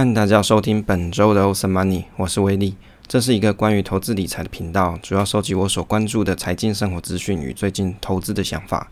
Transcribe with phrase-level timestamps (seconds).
[0.00, 2.74] 欢迎大家收听本周的 Awesome Money，我是威利。
[3.06, 8.88] 这是一个关于投资理财的频道，主要收集我所关注的财经生活资讯与最近投资的想法。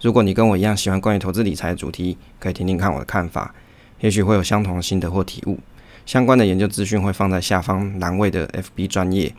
[0.00, 3.52] 如果你跟我一样喜欢关于投资理财的主题，可以听听看我的看法，
[3.98, 5.58] 也许会有相同的心得或体悟。
[6.06, 9.34] 相关的研究资讯会放在下方栏位的 FB 专业。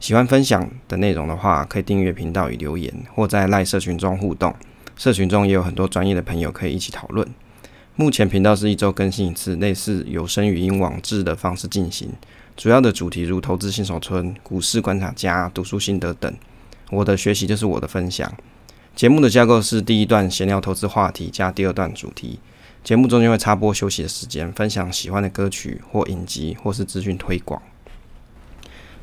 [0.00, 4.54] 喜欢分享的内容的话，可以订阅频道与留言，或在赖社群中互动。
[4.96, 7.28] 社群中也有很多专业的朋友可以一起讨论。
[7.96, 12.10] 目前频道是一周更新一次，类似有声语音网志的方式进行。
[12.56, 16.34] 主要的主题如投资新手村、股市观察家、读书心得等。
[16.90, 18.32] 我的学习就是我的分享。
[18.96, 22.40] 节目的架构是第一段闲聊投资话题加第二段主题。
[22.82, 27.62] 节目中间会插播休息的时间，分享喜欢的歌曲或影集，或是资讯推广。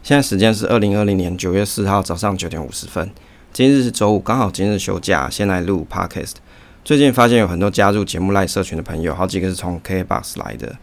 [0.03, 3.09] 现在时间是二零二零年九月四号早上九点五十分。
[3.53, 6.33] 今日是周五，刚好今日休假，先来录 podcast。
[6.83, 10.75] 最近发现有很多加入节目赖社群的朋友，好几个是从 KBox 来的。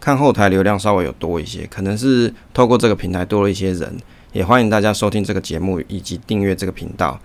[0.00, 3.96] 看后台流量稍微有多一些，可能是透过这个平台多了一些人。
[4.32, 7.18] 也欢迎大家收听这个节目以及订阅这个频道。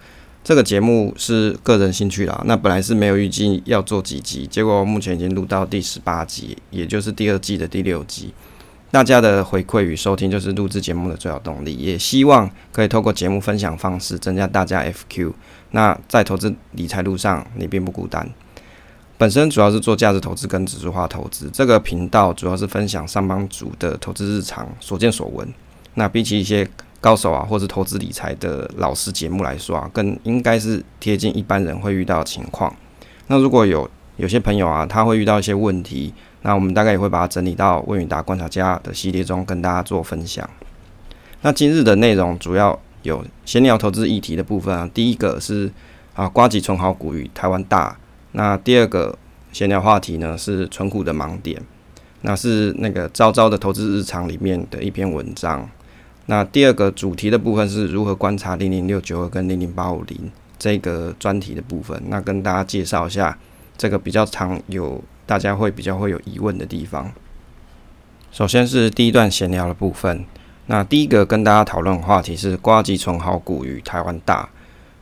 [0.43, 8.31] 这个节目是个人兴趣啦，那本来是没有预计要做几集，结果目前已经录到第十八集，也就是第二季的第六集。
[8.91, 15.31] 大家的回馈与收听就是录制节目的最好动力，也希望可以透过节目分享方式增加大家 FQ。
[15.71, 18.27] 那在投资理财路上，你并不孤单。
[19.19, 25.47] 本身主要是做价值投资跟指数化投资，这个频道主要是分享上班族的投资日常所见所闻。
[25.93, 26.67] 那比起一些
[26.99, 32.75] 高手啊，或是投资理财的老师节目来说啊，更应该是贴近一般人会遇到的情况。
[33.27, 40.49] 那如果有有些朋友啊，他会遇到一些问题，那我们大概也会把它整理到问与答观察家的系列中跟大家做分享。
[41.41, 42.79] 那今日的内容主要。
[43.03, 45.71] 有闲聊投资议题的部分啊，第一个是
[46.13, 47.97] 啊瓜吉存好股与台湾大，
[48.33, 49.17] 那第二个
[49.53, 51.61] 闲聊话题呢是存股的盲点，
[52.23, 55.65] 那是那个昭昭的投资日常里面的一篇文章。
[56.25, 63.37] 那第二个主题的部分是如何观察零零六九二跟零零八五零这个专题的部分，那跟大家介绍一下
[63.77, 67.11] 这个比较常有大家会比较会有疑问的地方。
[68.31, 70.25] 首先是第一段闲聊的部分。
[70.65, 74.49] 那第一个跟大家讨论的话题是瓜吉存好股与台湾大。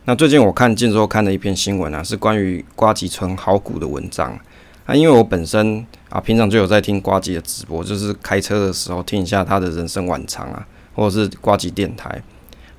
[0.03, 4.37] 那最近我看近周看的一篇新闻啊，是关于瓜吉存好股的文章
[4.85, 4.93] 啊。
[4.93, 12.21] 因为我本身啊平常就有在听瓜吉的直播，就是开车的时候听一下他的人生晚长啊，或者是瓜吉电台。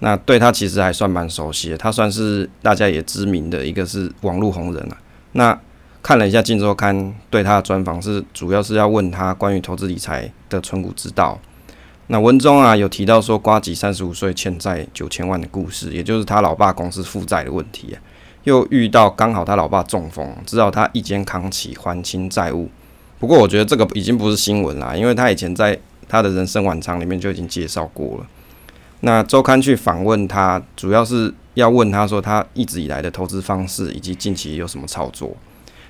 [0.01, 4.99] 那对他其实还算蛮熟悉的，他算是大家也知名的一个是网络红人啊。
[5.33, 5.59] 那
[6.03, 11.39] 看了一下近周刊对他的专访，是主要是要问他关于投资理财的存股之道。
[12.07, 17.97] 那文中啊有提到说瓜吉三十五岁欠债九千万的故事，也就是他老爸公司负债的问题，
[18.45, 22.71] 又遇到刚好他老爸中风，知道他一肩扛起还清债务。
[23.19, 28.27] 不过我觉得这个已经不是新闻啦，因为他以前在他的人生晚场里面就已经介绍过了。
[29.01, 35.37] 那周刊去访问他，主要是要问他说他一直以来的投资方式以及近期有什么操作，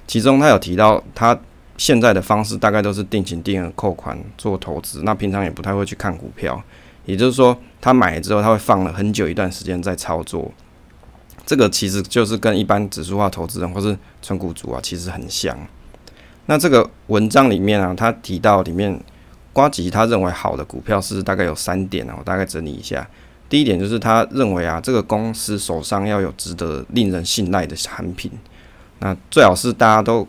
[0.08, 1.38] 其中他有提到他。
[1.80, 6.60] 现在的方式大概都是定情定额扣款做投资，那平常也不太会去看股票，
[7.04, 10.50] 也就是说他买了之后他会放了很久一段时间再操作，
[11.46, 15.56] 这个其实就是跟一般指数化投资人或是纯股族啊其实很像。
[16.46, 19.00] 那这个文章里面啊，他提到里面
[19.52, 23.08] 瓜吉他认为好的股票是大概有三点啊，我大概整理一下。
[23.48, 28.32] 第一点就是他认为啊，这个公司手上要有值得令人信赖的产品，
[29.00, 30.26] 那最好是大家都。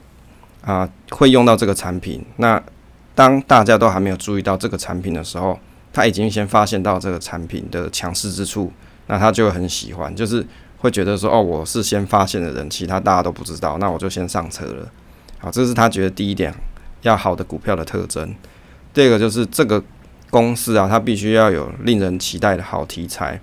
[0.62, 2.22] 啊，会用到这个产品。
[2.35, 2.62] 那
[3.16, 5.57] 当大家都还没有注意到这个产品的时候，
[5.94, 8.71] 他已经先发现到这个产品的强势之处，
[9.07, 10.45] 那他就很喜欢，就是
[10.80, 14.86] 会觉得说，哦，我是先发现的人，其他大家都不知道，那我就先上车了。
[15.39, 16.54] 好，这是他觉得第一点
[17.04, 18.36] 要好的股票的特征。
[18.94, 19.81] 第二个就是这个
[20.30, 23.39] 公司啊，它必须要有令人期待的好题材。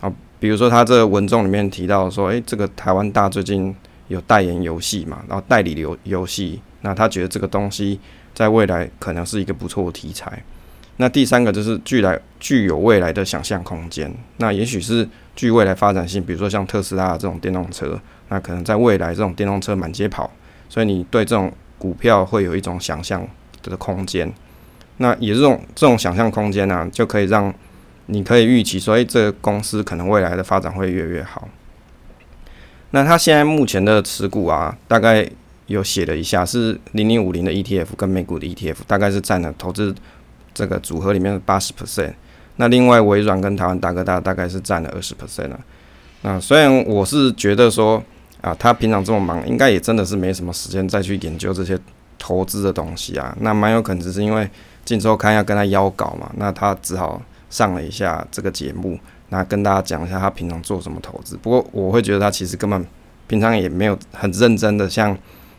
[0.00, 3.74] 好，比如说他这个文中里面提到说，诶，这个台湾大最近。
[4.08, 8.00] 有代言游戏嘛，然后代理游游戏，那他觉得这个东西
[8.34, 10.42] 在未来可能是一个不错的题材。
[10.96, 18.00] 那第三个就是具来具有未来的想象空间，那也许是具未来发展性，比如说像特斯拉这种电动车，
[18.30, 20.28] 那可能在未来这种电动车满街跑，
[20.68, 23.24] 所以你对这种股票会有一种想象
[23.62, 24.32] 的空间。
[24.96, 27.54] 那也是这种这种想象空间呢，就可以让
[28.06, 31.48] 你可以预期说，诶，这个公司可能未来的发展会越来越好。
[32.90, 35.28] 那他现在目前的持股啊，大概
[35.66, 39.94] 有写了一下，是零零五零的 ETF 跟美股的 ETF，大概是占了投资
[40.54, 42.14] 这个组合里面的八十 percent。
[42.56, 45.60] 那另外微软跟台湾大哥大大概是占了二十 percent 啊。
[46.22, 48.02] 那虽然我是觉得说
[48.40, 51.78] 啊，他平常这么忙，应该也真的是没什么时间再去研究这些
[52.18, 53.36] 投资的东西啊。
[53.40, 54.42] 那蛮有可能只是因为
[54.84, 57.20] 《进周刊》要跟他邀稿嘛，那他只好
[57.50, 58.98] 上了一下这个节目，
[59.30, 61.36] 那跟大家讲一下他平常做什么投资。
[61.36, 62.86] 不过我会觉得他其实根本
[63.26, 65.16] 平常也没有很认真的，像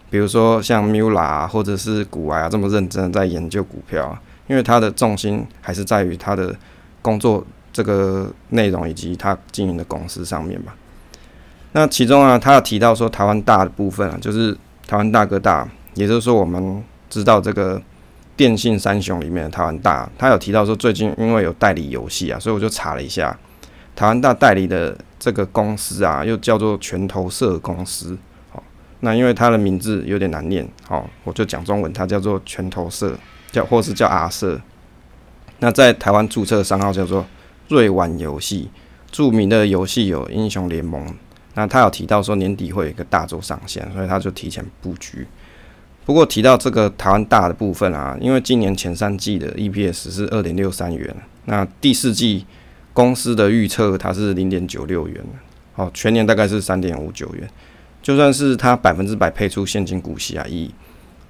[0.10, 4.18] 比如说像 Mula 或者是股癌啊这么认真的在研究股票，
[4.48, 6.56] 因为他的重心还是在于他的
[7.02, 10.76] 工作这个内容以及他经营的公司上面吧。
[11.74, 14.58] 那其中啊，他有提到说台湾大的部分啊，就是
[14.88, 17.80] 台湾大哥大，也就是说我们知道这个
[18.36, 23.38] 电信三雄里面的台湾大，他有提到说最近因为有代理游戏啊，所以我就查了一下，
[24.00, 28.18] 台湾大代理的这个公司啊，又叫做拳头社公司。
[28.50, 28.64] 好，
[29.02, 33.14] 那因为它的名字有点难念，好，我就讲中文，它叫做拳头社，
[33.52, 34.58] 叫或是叫阿社。
[35.60, 37.26] 那在台湾注册商号叫做
[37.68, 38.70] 瑞玩游戏，
[39.12, 41.06] 著名的游戏有英雄联盟。
[41.56, 45.28] 那他有提到说年底会有一个大作上线，所以他就提前布局。
[46.06, 51.14] 不过提到这个台湾大的部分啊，因为今年前三季的 EPS 是二点六三元，
[51.44, 52.46] 那第四季
[53.00, 55.24] 公司的预测它是零点九六元，
[55.72, 57.50] 好，全年大概是三点五九元。
[58.02, 60.70] 就算是它百分之百配出现金股息啊，以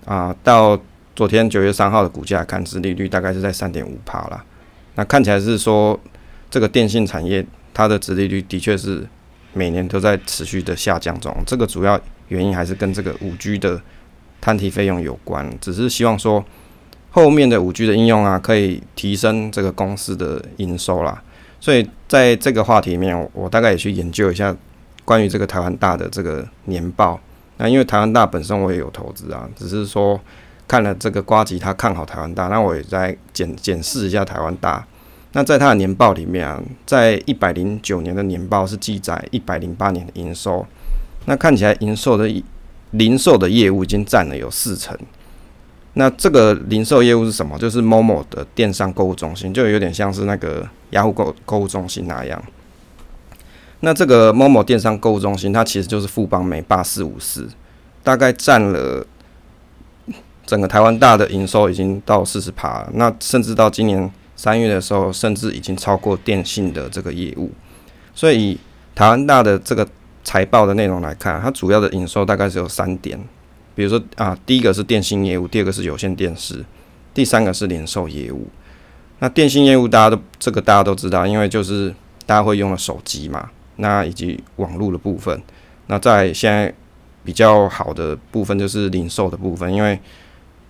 [0.05, 0.79] 啊到
[1.15, 4.43] 昨天九月三号的股价看，殖利率大概是在三点五帕啦。
[4.95, 5.99] 那看起来是说
[6.49, 9.07] 这个电信产业它的殖利率的确是。
[9.51, 13.81] 每年都在持续的下降中，这个主要原因还是跟这个五 G 的
[14.39, 15.51] 摊提费用有关。
[15.59, 16.45] 只是希望说
[17.09, 21.19] 后面的五 G 的应用啊，可以提升这个公司的营收啦。
[21.59, 24.55] 所以在这个话题里面，我大概也去研究一下
[25.03, 27.19] 关于这个台湾大的这个年报。
[27.57, 30.19] 那因为台湾大本身我也有投资啊，只是说
[30.67, 34.85] 看了这个瓜吉他看好台湾大，那我也在检检视一下台湾大。
[35.33, 40.65] 那在它的年报里面啊，在一百零九年的年报是记载一百零八年的营收，
[41.25, 42.27] 那看起来营收的
[42.91, 44.97] 零售的业务已经占了有四成。
[45.93, 47.57] 那这个零售业务是什么？
[47.57, 52.41] 就是某某的电商购物中心，就有点像是那个雅虎购购物中心那样。
[53.81, 57.47] 那这个某某电商购物中心，它其实就是富邦美霸四五四，
[58.03, 59.05] 大概占了
[60.45, 64.11] 整个台湾大的营收已经到四十趴，那甚至到今年。
[64.41, 67.51] 三月的时候，甚至已经超过电信的这个业务，
[68.15, 68.59] 所以以
[68.95, 69.85] 台湾大的这个
[70.23, 73.19] 财报的内容来看，它主要的营收大概是有三点，
[73.75, 76.63] 比如说啊，第一个是电信业务，第二个是有线电视，
[77.13, 78.47] 第三个是零售业务。
[79.19, 81.93] 那电信业务大家都这个大家都知道，因为就是
[82.25, 85.41] 大家会用的手机嘛，那以及网络的部分。
[85.87, 86.73] 那在现在
[87.23, 89.99] 比较好的部分就是零售的部分，因为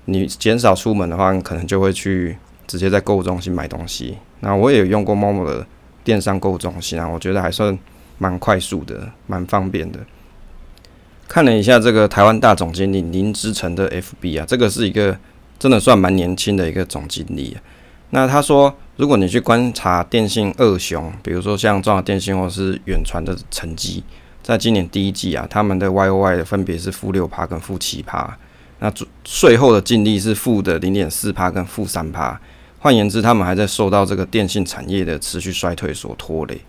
[0.06, 2.38] 你减少出门的话，你可能就会去。
[2.70, 5.66] 直接在购物中心买东西，那我也有用过 MOMO 的
[6.04, 7.76] 电商购物中心啊，我觉得还算
[8.20, 10.00] 蛮快速的，蛮方便的。
[11.30, 15.16] 看了一下这个台湾大总经理林之成的 FB 啊，这个是一个
[15.60, 17.56] 真的算蛮年轻的一个总经理。
[18.10, 24.04] 那他说，如果你去观察电信二雄，比如说像中华电信或是远传的成绩，
[24.42, 28.36] 在今年第一季啊，他们的 YOY 分别是负六趴跟负七趴，
[28.80, 28.92] 那
[29.24, 32.42] 税后的净利是负的零点四趴跟负三趴。
[32.80, 36.60] 换言之，他们还在受到这个电信产业的持续衰退所拖累，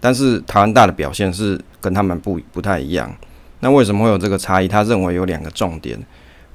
[0.00, 3.14] 但是台湾大的表现是跟他们不不太一样。
[3.60, 4.68] 那为什么会有这个差异？
[4.68, 5.98] 他认为有两个重点。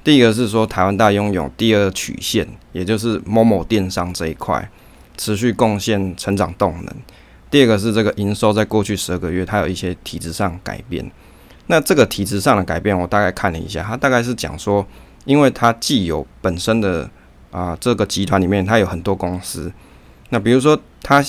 [0.02, 4.70] 第一个是说，台湾大拥有第二曲线，也就是某某电商这一块
[5.16, 6.94] 持续贡献成长动能。
[7.50, 11.10] 第二个是这个营收在过去十二个月，它有一些体制上改变。
[11.68, 14.86] 那这个体制上的改变，我大概看了一下，它大概是讲说，
[15.24, 17.08] 因为它既有本身的
[17.50, 19.72] 啊，这个集团里面它有很多公司。
[20.28, 21.24] 那比如说，它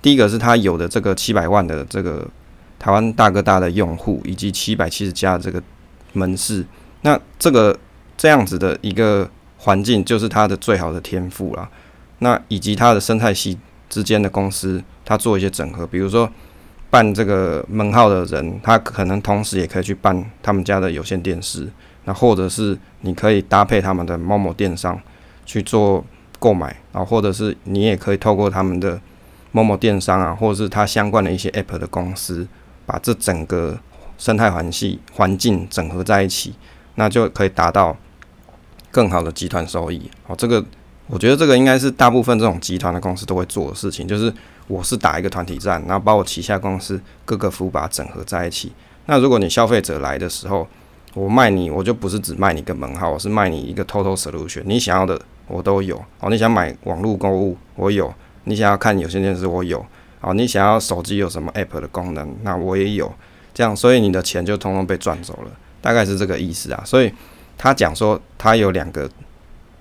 [0.00, 2.24] 第一个是它有的这个七百万的这个
[2.80, 5.62] 台湾大哥大的用户，以及七百七十家这个
[6.14, 6.66] 门市。
[7.02, 7.78] 那这个
[8.16, 11.70] 这样子的一个环境，就是它的最好的天赋啦。
[12.18, 13.56] 那以及它的生态系
[13.88, 16.28] 之间的公司，它做一些整合，比如说
[16.90, 21.68] 办这个门号的人，他可能同时也可以去办他们家的有线电视。
[22.06, 25.00] 那或者是你可以搭配他们的某某电商。
[25.46, 26.04] 去做
[26.38, 29.00] 购买，然后或者是你也可以透过他们的
[29.50, 32.46] 某某电商啊，或者是它相关的一些 App 的公司，
[32.90, 33.78] 把这整个
[34.18, 36.54] 生态环系环境整合在一起，
[36.96, 37.96] 那就可以达到
[38.90, 40.10] 更好的集团收益。
[40.26, 40.64] 哦，这个
[41.06, 44.32] 我觉得这个应该是大部分这种集团的公司都会做的事情，就是
[44.66, 48.72] 我是打一个团体战，然后把我旗下公司各个服务把它整合在一起。
[49.06, 50.66] 那如果你消费者来的时候，
[51.14, 55.20] 我卖你，我就不是只卖你一个门号，我是卖你一个 total solution，你想要的。
[55.52, 58.06] 我都有哦，你想买网络购物，我有；
[58.44, 59.84] 你想要看有线电视，我有。
[60.20, 63.12] 哦，你想要手机有什么 app 的功能，那我也有。
[63.52, 65.50] 这样，所以你的钱就通通被赚走了，
[65.82, 66.82] 大概是这个意思啊。
[66.84, 67.12] 所以
[67.58, 69.10] 他讲说他有两个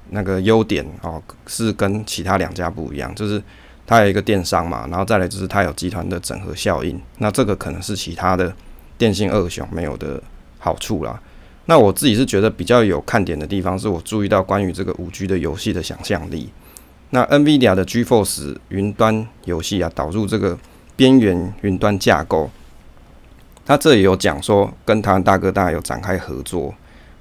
[0.09, 3.41] 那个优点哦，是跟其他两家不一样，就是
[3.85, 8.51] 他有一个电商嘛，然后再来就是他有集团的整合效应，那这个可能是其他的
[8.97, 10.21] 电信二雄没有的
[10.57, 11.21] 好处啦。
[11.65, 16.49] 那我自己是觉得比较有看点的地方，是我注意到关于这个五 G 的游戏的想象力。
[17.11, 20.57] 那 NVIDIA 的 GeForce 云端游戏啊，导入这个
[20.95, 22.49] 边缘云端架构，
[23.65, 26.73] 它这里有讲说跟台湾大哥大有展开合作。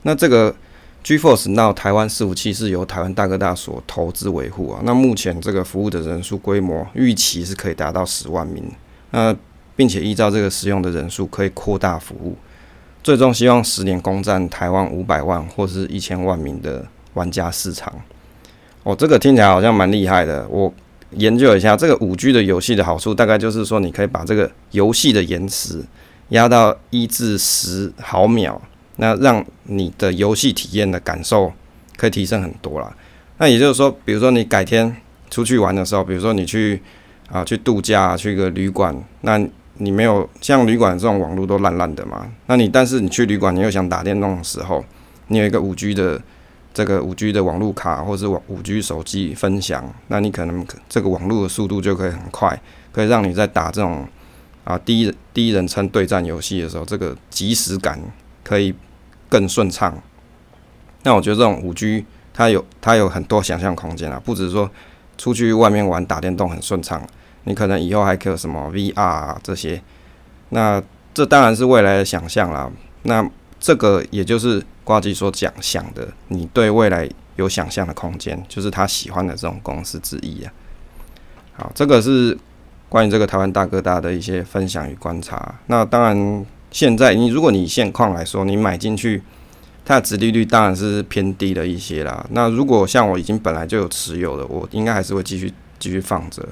[0.02, 0.54] 那这个
[1.02, 4.80] GeForce 那台湾伺服器是由台湾大哥大所投资维护啊。
[4.84, 8.70] 那目前这个服务的人数规模预期是可以达到十万名，
[9.12, 9.34] 那
[9.74, 12.36] 并且依照这个使用的人数可以扩大服务。
[13.02, 17.90] 最终希望十年攻占台湾五百万或是一千万名的玩家市场。
[18.88, 20.48] 哦，这个听起来好像蛮厉害的。
[20.48, 20.72] 我
[21.10, 25.84] 研究一下，这个五 G 的游戏的好处，大概就是说，你可以把这个游戏的延迟
[26.30, 28.58] 压到一至十毫秒，
[28.96, 31.52] 那让你的游戏体验的感受
[31.98, 32.90] 可以提升很多啦。
[33.36, 34.96] 那也就是说，比如说你改天
[35.28, 36.80] 出去玩的时候，比如说你去
[37.30, 39.38] 啊去度假，去一个旅馆，那
[39.74, 42.26] 你没有像旅馆这种网络都烂烂的嘛？
[42.46, 44.82] 那你但是你去旅馆，你又想打电动的时候，
[45.26, 46.18] 你有一个五 G 的
[46.78, 52.56] 这个五 G 的网络卡，或者是网五 G 手机分享，那你可能这个网络的速度就可以很快，
[52.92, 54.06] 可以让你在打这种
[54.62, 58.00] 啊第一第一人称对战游戏的时候，这个即时感
[58.44, 58.72] 可以
[59.28, 59.92] 更顺畅。
[61.02, 64.70] 那我觉得这种五 G 它有它有很多想象空间啊，不只是说
[65.16, 67.04] 出去外面玩打电动很顺畅。
[67.42, 69.82] 你可能以后还可以有什么 VR 这些，
[70.50, 70.80] 那
[71.12, 72.70] 这当然是未来的想象啦。
[73.02, 73.28] 那
[73.60, 80.52] 这个也就是挂机所讲想的，你对未来有想象的空间，就是他喜欢的这种公司之一啊。
[81.54, 82.36] 好，这个是
[82.88, 85.56] 关于这个台湾大哥大的一些分享与观察。
[85.66, 89.22] 那当然，现在你如果你现况来说，你买进去，
[89.84, 92.24] 它的值利率当然是偏低了一些啦。
[92.30, 96.46] 那如果像我已经本来就有持有的，我应该还是会继续继续放着。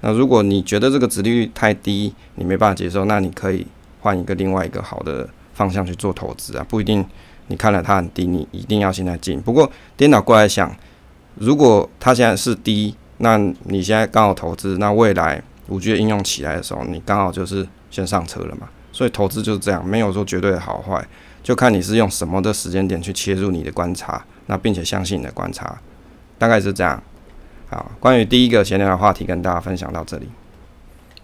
[0.00, 3.66] 那如果你觉得这个值利率太低，你没办法接受，那你可以
[4.00, 7.04] 换一个另外一个好的方向去做投资啊，不一定
[7.48, 9.40] 你看了它很低，你一定要现在进。
[9.40, 10.70] 不过颠倒过来想，
[11.36, 18.68] 如果它现在是低，那你现在刚好投资，那未来五 G 的应用起来的时候，你刚好就是先上车了嘛。
[18.92, 21.06] 所以投资就是这样，没有说绝对的好坏，
[21.42, 25.78] 就看你是用什么的时间点去切入你的观察，那并且相信你的观察，
[26.38, 27.02] 大概是这样。
[27.68, 30.28] 好，关于第一个闲聊的话题跟大家分享到这里。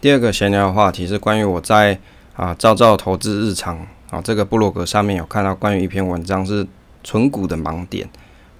[0.01, 1.99] 第二个闲聊的话题是关于我在
[2.35, 6.67] 啊赵赵投资日常啊这个部落格上面有看到关于一篇文章是
[7.03, 8.07] 纯股的盲点。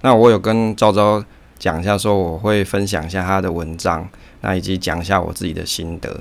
[0.01, 1.23] 那我有跟赵昭
[1.59, 4.09] 讲一下，说我会分享一下他的文章，
[4.41, 6.19] 那以及讲一下我自己的心得。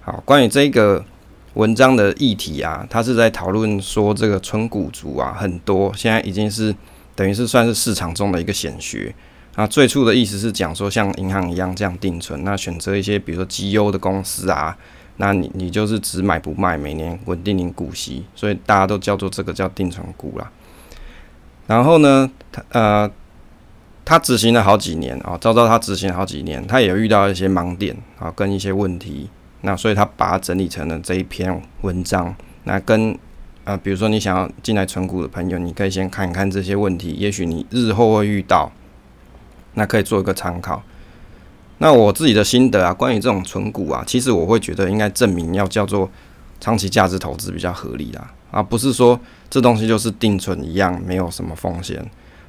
[0.00, 1.04] 好，关于这个
[1.52, 6.74] 文章的议题啊，他是在讨论说这个纯股族啊很多，现在已经是
[7.14, 9.14] 等于是算是市场中的一个显学。
[9.54, 14.74] 那最初的意思是讲说，像银行一样这样定存，那选择一些比如说绩优的公司啊，
[15.24, 20.50] 那你你就是只买不卖，每年稳定领股息，所以大家都叫做这个叫定存股啦。
[21.68, 23.08] 然后呢，他呃，
[24.04, 32.34] 他执行了好几年啊，照照他执行好几年，他也遇到一些盲点啊，跟一些问题，那所以他把它整理成了这一篇文章。
[32.64, 33.16] 那跟
[33.62, 38.72] 啊，比如说你想要进来存股的朋友，你可以先看一看这些问题，也许你日后会遇到。
[39.74, 40.82] 那可以做一个参考。
[41.82, 46.08] 那我自己的心得啊，关于这种存股啊，其实我会觉得应该证明要叫做
[46.60, 49.18] 长期价值投资比较合理啦，而不是说
[49.50, 52.00] 这东西就是定存一样没有什么风险。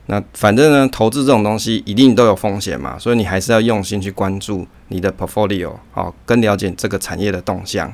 [0.06, 7.92] 那反正呢，投资这种东西一定都有风险嘛，所以你还是要用心去关注你的 portfolio，好，更了解这个产业的动向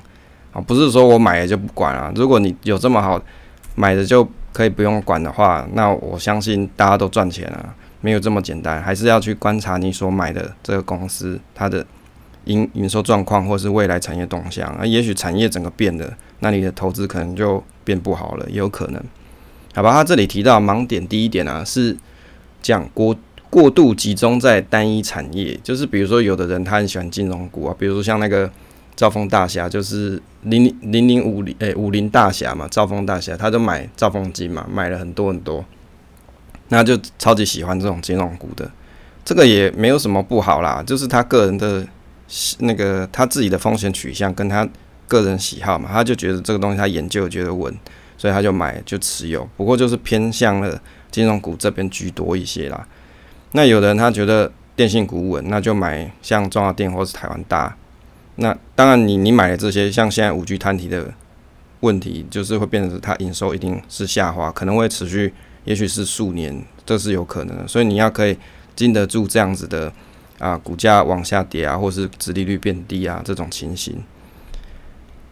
[0.52, 2.12] 啊，不是说我买了就不管了。
[2.16, 3.18] 如果你有这么好
[3.76, 7.74] 买的就可以不用管的话，那我相信大家都赚钱了。
[8.02, 11.86] 没有这么简单，还是要去观察你所买的这个公司它的
[12.46, 14.86] 营营收状况，或是未来产业动向啊。
[14.86, 19.04] 也许产业整个变了，那你的投资可能就变不好了，也有可能。
[19.76, 21.96] 好吧，他这里提到盲点第一点啊，是
[22.62, 23.16] 讲过
[23.50, 28.50] 过度集中在单一产业，就是比如说有的人他很喜欢金融股啊，比如说像那个
[28.96, 35.64] 兆丰大侠，就是零零零零五零诶五零大侠嘛，兆丰大侠，他就买兆丰金嘛，买了很多很多。
[36.70, 38.70] 那就超级喜欢这种金融股的，
[39.26, 41.86] 这个也没有什么不好啦，就是他个人的
[42.60, 44.68] 那个他自己的风险取向跟他
[45.08, 47.76] 个人喜好嘛，他就觉得这个东西他研究觉得稳，
[48.18, 52.88] 所以他就买就持有，不过就是偏向了金融股这边居多一些啦。
[53.54, 57.76] 那有的人他觉得电信股稳，那就买像中华电或是台湾大。
[58.36, 61.12] 那当然你你买的这些，像现在五 G 摊提的
[61.80, 65.34] 问题，就是会变成它营收一定是下滑，可能会持续。
[65.66, 67.68] 也许是数年，这是有可能的。
[67.68, 68.38] 所以你要可以
[68.76, 69.92] 经得住这样子的
[70.40, 74.02] 啊，股价往下跌啊，或是殖利率变低啊这种情形。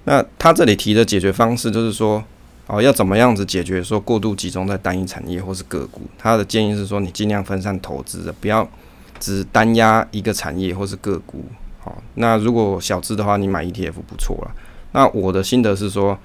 [0.05, 2.23] 那他这里提的解决方式就是说，
[2.67, 6.01] 哦，要怎么样子解决说过度集中在单一产业或是个股？
[6.17, 8.69] 他的建议是说，你尽量分散投资，不要
[9.19, 11.43] 只单压一个产业或是个股。
[11.79, 14.51] 好，那如果小资的话，你买 ETF 不错了。
[14.93, 16.17] 那我的心得是说，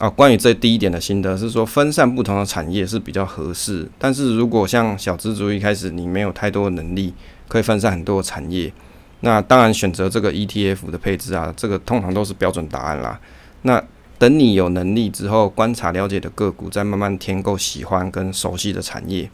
[0.00, 3.86] 啊，关于这第一点的心得是说，分散不同的产业是比较合适。
[3.98, 7.12] 但是如果像小资族一开始你没有太多的能力，
[7.48, 8.72] 可以分散很多的产业。
[9.20, 13.20] 那当然，选择这个 ETF 的配置啊，这个通常都是标准答案啦。
[13.60, 13.84] 那
[14.18, 19.30] 等你有能力之后，观察了解的个股，再慢慢添购喜欢跟熟悉的产业。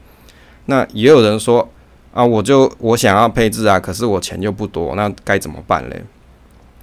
[0.64, 1.70] 那也有人说
[2.12, 6.02] 啊，我就我想要配置啊，可是我钱又不多，那该怎么办嘞？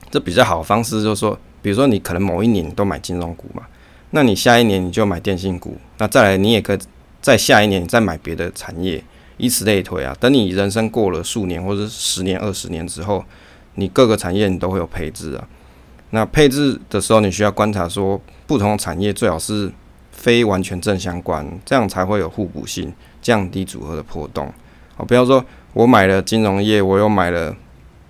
[0.10, 3.64] 这比较好的方式就是说，比如说你可能某一年都买金融股嘛，
[4.16, 6.80] 那你下一年你就买电信股，那再来你也可以
[7.20, 9.04] 在下一年你再买别的产业。
[9.38, 13.26] 以此类推啊，等你人生过了数年或者十年、二十年之后，
[13.74, 15.48] 你各个产业你都会有配置啊。
[16.12, 19.72] 那配置的时候，你需要观察说，不同产业最好是
[20.12, 22.94] 非完全正相关，这样才会有互补性，
[23.24, 24.54] 降低组合的波动。
[24.96, 25.44] 好，不要说
[25.74, 27.54] 我买了金融业，我又买了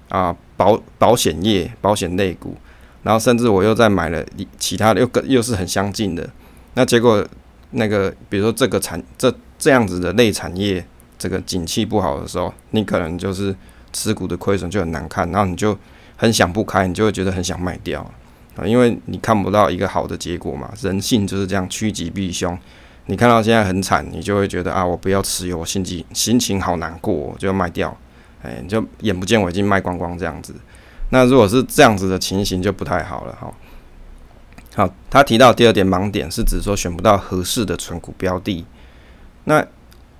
[0.09, 2.57] 啊保保险业、保险类股，
[3.03, 4.25] 然后甚至我又再买了
[4.57, 6.29] 其他的，又跟又是很相近的，
[6.73, 7.23] 那结果
[7.71, 10.85] 那个比如说这个产这这样子的类产业。
[11.15, 13.55] 这个景气不好的时候，你可能就是
[13.93, 15.77] 持股的亏损就很难看，然后你就
[16.17, 18.01] 很想不开，你就会觉得很想卖掉
[18.57, 20.73] 啊，因为你看不到一个好的结果嘛。
[20.81, 22.57] 人性就是这样趋吉避凶。
[23.05, 27.95] 你看到现在很惨，你就会觉得啊，我不要持有，我心情心情好难过，就要卖掉。
[28.41, 30.53] 哎，就眼不见为净，卖光光这样子。
[31.13, 33.53] 那如果是这样子的情形，就不太好了哈。
[34.75, 38.65] 好，他提到第二点盲点是指说选不到合适的存股标的，
[39.45, 39.65] 那。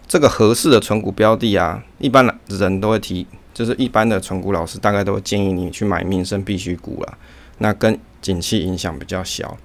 [0.06, 7.18] 这个合适的存股标的啊，一般人都会提，就是一般的存股老师大概都会建议你去买民生必需股了。
[7.60, 9.58] 那跟景气影响比较小。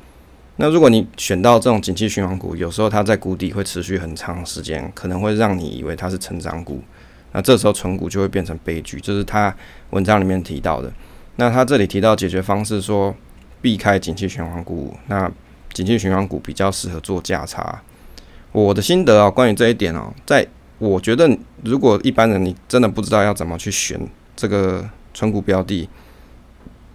[0.57, 6.81] 那如果你选到这种景气循环股，有时候它在谷底会持续很长时间，可能会让你以为它是成长股。
[7.33, 9.55] 那这时候存股就会变成悲剧，就是他
[9.91, 10.91] 文章里面提到的。
[11.41, 13.15] 那他这里提到解决方式说，
[13.63, 15.31] 避开景气循环股，那
[15.73, 17.81] 景气循环股比较适合做价差。
[18.51, 20.45] 我的心得啊，关于这一点哦，在
[20.79, 21.31] 我觉得，
[21.63, 24.01] 如果一般人你真的不知道要怎么去选
[24.35, 25.89] 这个存股标的，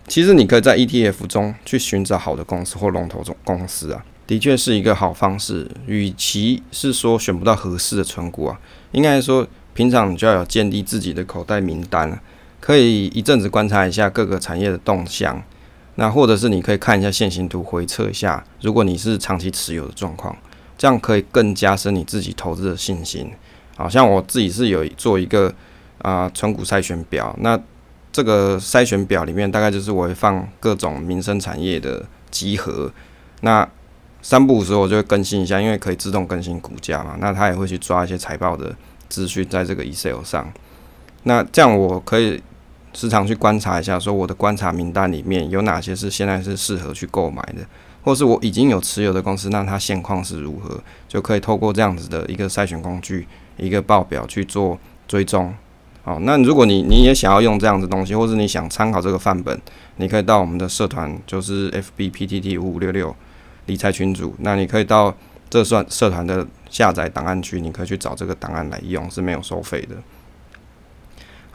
[0.09, 5.69] 其实你可以在 ETF 中去寻找好的公司或龙头种公司啊，的确是一个好方式。
[5.85, 8.59] 与其是说选不到合适的存股啊，
[8.91, 12.21] 应该说平常你就要有建立自己的口袋名单了，
[12.63, 15.43] 可以一阵子观察一下各个产业的动向，
[15.95, 20.33] 那或者是你可以看一下线形图回测一下，如果你是长期持有的状况。
[20.75, 23.31] 这样可以更加深你自己投资的信心。
[23.77, 25.53] 好像我自己是有做一个
[25.99, 27.57] 啊存股筛选表，那
[28.11, 32.91] 这个筛选表里面大概就是我会放各种民生产业的集合。
[33.41, 33.67] 那
[34.21, 37.17] 三不五时我就会更新一下，因为可以自动更新股价嘛。
[37.19, 38.75] 那他也会去抓一些财报的
[39.09, 40.51] 资讯在这个 Excel 上。
[41.23, 42.41] 那这样我可以
[42.93, 47.65] 时常去观察一下，说我的观察名单里面有哪些是现在是适合去购买的。
[48.05, 50.77] 或是我已经有持有的公司，那它现况是如何，
[51.07, 53.25] 就可以透过这样子的一个筛选工具、
[53.55, 54.77] 一个报表去做
[55.07, 55.53] 追踪。
[56.03, 59.57] 好，那如果你你也想要用这样子东西，或是你想参考这个范本，
[59.95, 63.15] 你可以到我们的社团，就是 FBPTT 五五六六
[63.67, 65.15] 理财群组，那你可以到
[65.49, 69.95] 这算社团的下载档案区，你可以去找这个档案来用，是没有收费的。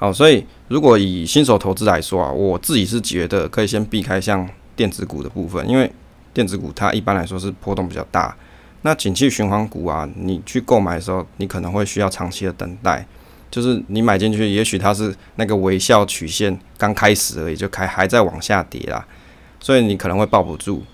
[0.01, 5.91] 好，所以如果以新手投资来说啊，我自己是觉得可以先避开像电子股的部分，因为
[6.33, 8.37] 电子股它一般来说是波动比较大，
[8.83, 13.05] 那景气循环股啊，你去购买的时候，你可能会需要长期的等待，
[13.51, 19.05] 就是你买进去，也许它是那个微笑曲线刚开始而已，就开还在往下跌啦，
[19.59, 20.85] 所以你可能会抱不住。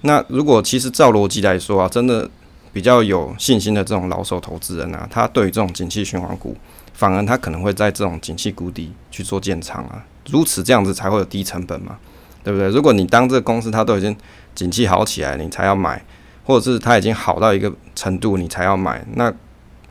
[0.00, 2.30] 那如果其实照逻辑来说啊，真的
[2.72, 6.56] 比较有信心的这种老手投资人啊，他对于这种景气循环股，
[6.96, 11.98] 反而他可能会在这种景气谷底去做建仓啊，如此这样子才会有低成本嘛。
[12.42, 12.68] 对不对？
[12.68, 14.16] 如果你当这个公司它都已经
[14.54, 16.00] 景气好起来，你才要买，
[16.44, 19.34] 或者是它已经好到一个程度，你才要买，那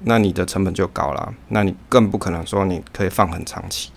[0.06, 3.92] 那你的成本就高了，那你更不可能说你可以放很长期。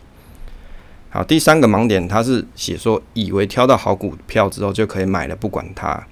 [1.10, 6.04] 好，第三个盲点，它是写说以为挑到好股票之后就可以买了，不管它。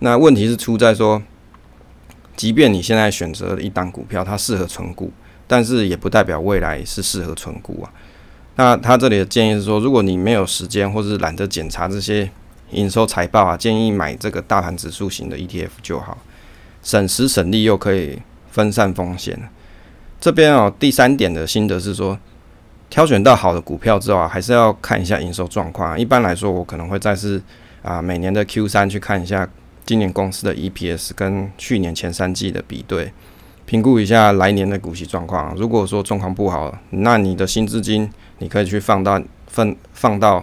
[0.00, 1.22] 那问题是出在说，
[2.36, 5.10] 即便你现在选择了一档股票，它适合存股，
[5.48, 7.90] 但是也不代表未来是适合存股啊。
[8.54, 12.30] 那他这里的建议是说，如果你没有时间或是懒得检查这些
[12.70, 16.18] 营收财报啊，建议买这个大盘指数型的 ETF 就好，
[16.82, 19.48] 省时省力又可以分散风险。
[20.20, 22.18] 这边哦，第三点的心得是说，
[22.90, 25.98] 挑选到好的股票之后啊，还是要看一下营收状况。
[25.98, 27.40] 一般来说，我可能会再是
[27.82, 29.48] 啊每年的 Q 三去看一下
[29.86, 33.12] 今年公司的 EPS 跟去年前三季的比对，
[33.68, 35.54] 评估一下来年的股息状况。
[35.54, 40.42] 如果说状况不好，那你的新资金你可以去放到放放到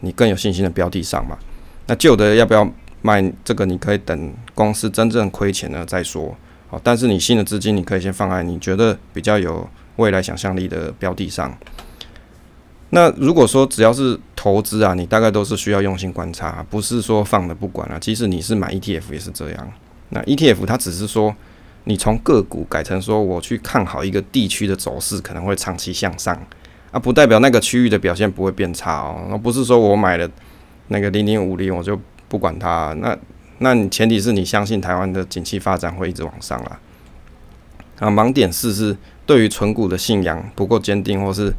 [0.00, 1.38] 你更有信心的标的上嘛。
[1.86, 3.32] 那旧的要不要卖？
[3.42, 6.36] 这个你可以等公司真正亏钱了再说。
[6.68, 11.56] 好，但是你新的资金你可以先放在你觉得比较有未来想象力的标的上。
[12.90, 17.98] 那如果说只要是投资啊，你大概都是需要用心观察，不是说放了不管了。
[17.98, 19.72] 即使你是买 ETF 也是这样。
[20.10, 21.34] 那 ETF 它只是说
[21.86, 26.38] 你从个股改成说我去看好一个地区的走势可能会长期向上
[26.92, 29.26] 啊，不代表那个区域的表现不会变差哦。
[29.30, 30.30] 那不是说我买了
[30.88, 33.16] 那个零零五零我就不管它那。
[33.58, 36.78] 那你前提是你相信台湾的景气发展会一直往上啦。
[37.98, 38.94] 啊，盲点四是
[39.24, 41.50] 对于纯股的信仰不够坚定，或是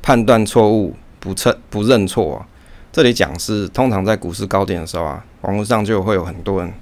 [0.00, 2.46] 判断错误不称不认错。
[2.92, 6.72] 这里讲是通常在股市高点的时候啊，网络上就会有很多人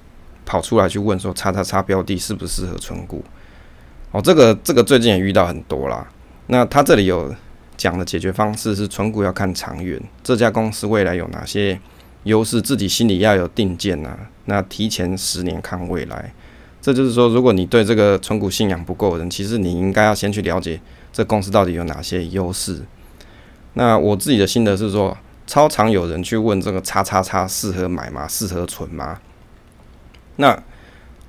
[0.51, 3.23] 跑出来去问说，叉叉叉标的适不适合存股？
[4.11, 6.05] 哦，这个这个最近也遇到很多啦。
[6.47, 7.33] 那他这里有
[7.77, 11.79] 讲的解决方式是存股要看长远，这家公司未来有哪些？
[12.23, 14.09] 优势自己心里要有定见呐，
[14.43, 16.33] 那提前十年看未来，
[16.81, 20.81] 这就是说，如果你对这个存股信仰不够的人，其实你应该要先去了解
[21.13, 22.81] 这公司到底有哪些优势。
[23.75, 28.27] 那我自己的心得是说，超常有人去问这个叉叉叉适合买吗？
[28.27, 29.17] 适合存吗？
[30.37, 30.57] 那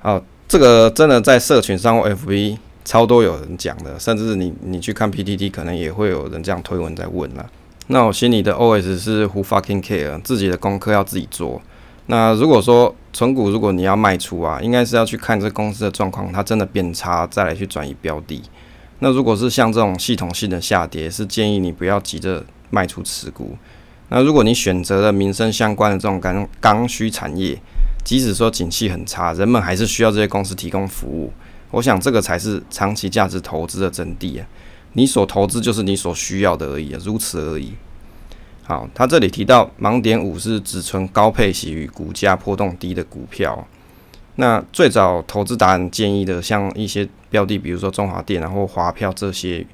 [0.00, 7.46] 好，这个真的在社群上或 FB 超多有人讲的，甚至你你去看 PTT，可能也会有人这样推文在问了。
[7.88, 10.20] 那我心里的 OS 是 Who fucking care？
[10.22, 11.60] 自己的功课要自己做。
[12.06, 18.42] 那如果说存股，如果你要卖出啊，应该是要去看这公司的状况，它真的变差，再来去转移标的。
[18.98, 23.56] 那如果是像这种系统性的下跌，是建议你不要急着卖出持股。
[24.08, 27.58] 那如果你选择了民生相关的这种刚刚需产业，
[28.04, 31.32] 即使说景气很差，人们还是需要这些公司提供服务。
[31.70, 34.46] 我想这个才是长期价值投资的真谛啊。
[34.92, 37.72] 你所投资就是你所需要的而已啊，如此而已。
[38.64, 43.66] 好，他这里提到盲点五是只存高配息与股价波动低的股票。
[44.36, 49.66] 那最早投资达人建议的，像一些标的，比如说中华电然后华票这些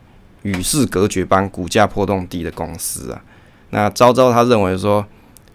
[0.42, 3.22] 与世隔绝般股价波动低的公司啊。
[3.70, 5.04] 那昭昭他认为说，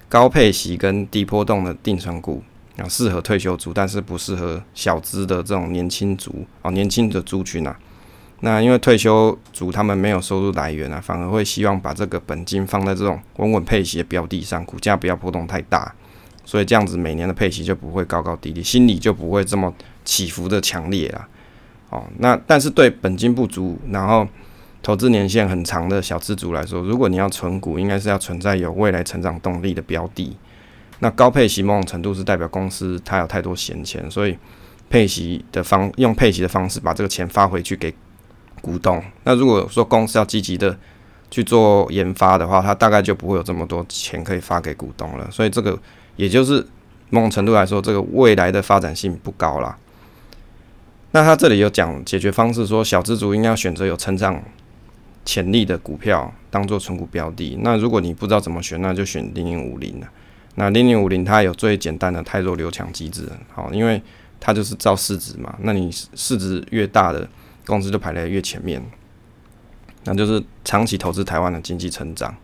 [0.07, 2.43] 高配息跟低波动的定存股
[2.77, 7.77] 啊，适合退休族，但是不适合小资的这种年轻族啊，年轻的族群啊。
[8.39, 15.93] 那因为退休族他们没有收入来源啊，反而会希望把这个本金放在这种稳稳配息的标的上，股价不要波动太大，
[16.43, 21.27] 所以这样子每年的配息就不会高高低低，心理就不会这么起伏的强烈啦。
[21.89, 24.27] 哦，那但是对本金不足，然后
[24.81, 30.35] 投资年限很长的小资族来说，如果你要存股，应该是要存在有未来成长动力的标的。
[30.99, 34.37] 那高配息某种程度是代表公司它有太多闲钱，所以
[34.89, 37.93] 配息的方用配息的方式把这个钱发回去给。
[38.61, 40.73] 股东，那如果说公司要积极的
[41.29, 45.29] 去做研发的话，它大概就不会有这么多钱可以发给股东了。
[45.29, 45.77] 所以这个
[46.15, 46.65] 也就是
[47.09, 49.77] 某种程度来说，这个未来的发展性不高啦。
[51.11, 54.41] 那他这里有讲解决方式，说小资族应该选择有成长
[55.25, 57.57] 潜力的股票当做存股标的。
[57.61, 60.07] 那如果你不知道怎么选，那就选零零五零了。
[60.55, 64.01] 那零零五零它有最简单的太弱留强机制，好，因为
[64.39, 65.55] 它就是照市值嘛。
[65.61, 67.27] 那你市值越大的。
[67.65, 68.83] 公司就排在越前面，
[70.03, 72.35] 那就是长期投资台湾的经济成长。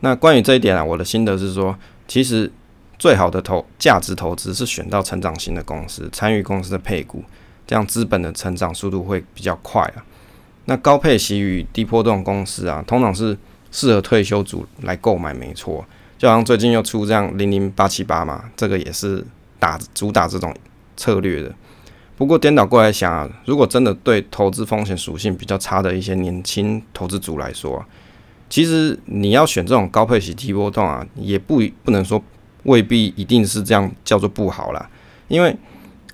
[0.00, 1.74] 那关于这一点啊，我的心得是说，
[2.06, 2.52] 其实
[2.98, 7.24] 最好的投价值投资是选到成长型的公司，参与公司的配股，
[7.66, 10.04] 这样资本的成长速度会比较快啊。
[10.66, 13.34] 那高配息与低波动公司啊，通常是
[13.70, 15.82] 适合退休族来购买，没错。
[16.24, 19.22] 就好像最近又出这样零零八七八嘛，这个也是
[19.58, 20.56] 打主打这种
[20.96, 21.54] 策略的。
[22.16, 27.84] 不过颠倒过来想啊，如果真的对投资风险属性比较差的一些年轻投资族来说，
[28.48, 32.24] 其实你要选这种高配息低波动啊，也不不能说
[32.62, 34.88] 未必一定是这样叫做不好啦。
[35.28, 35.54] 因为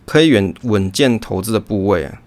[0.04, 2.20] 可以远稳健投资的部位啊。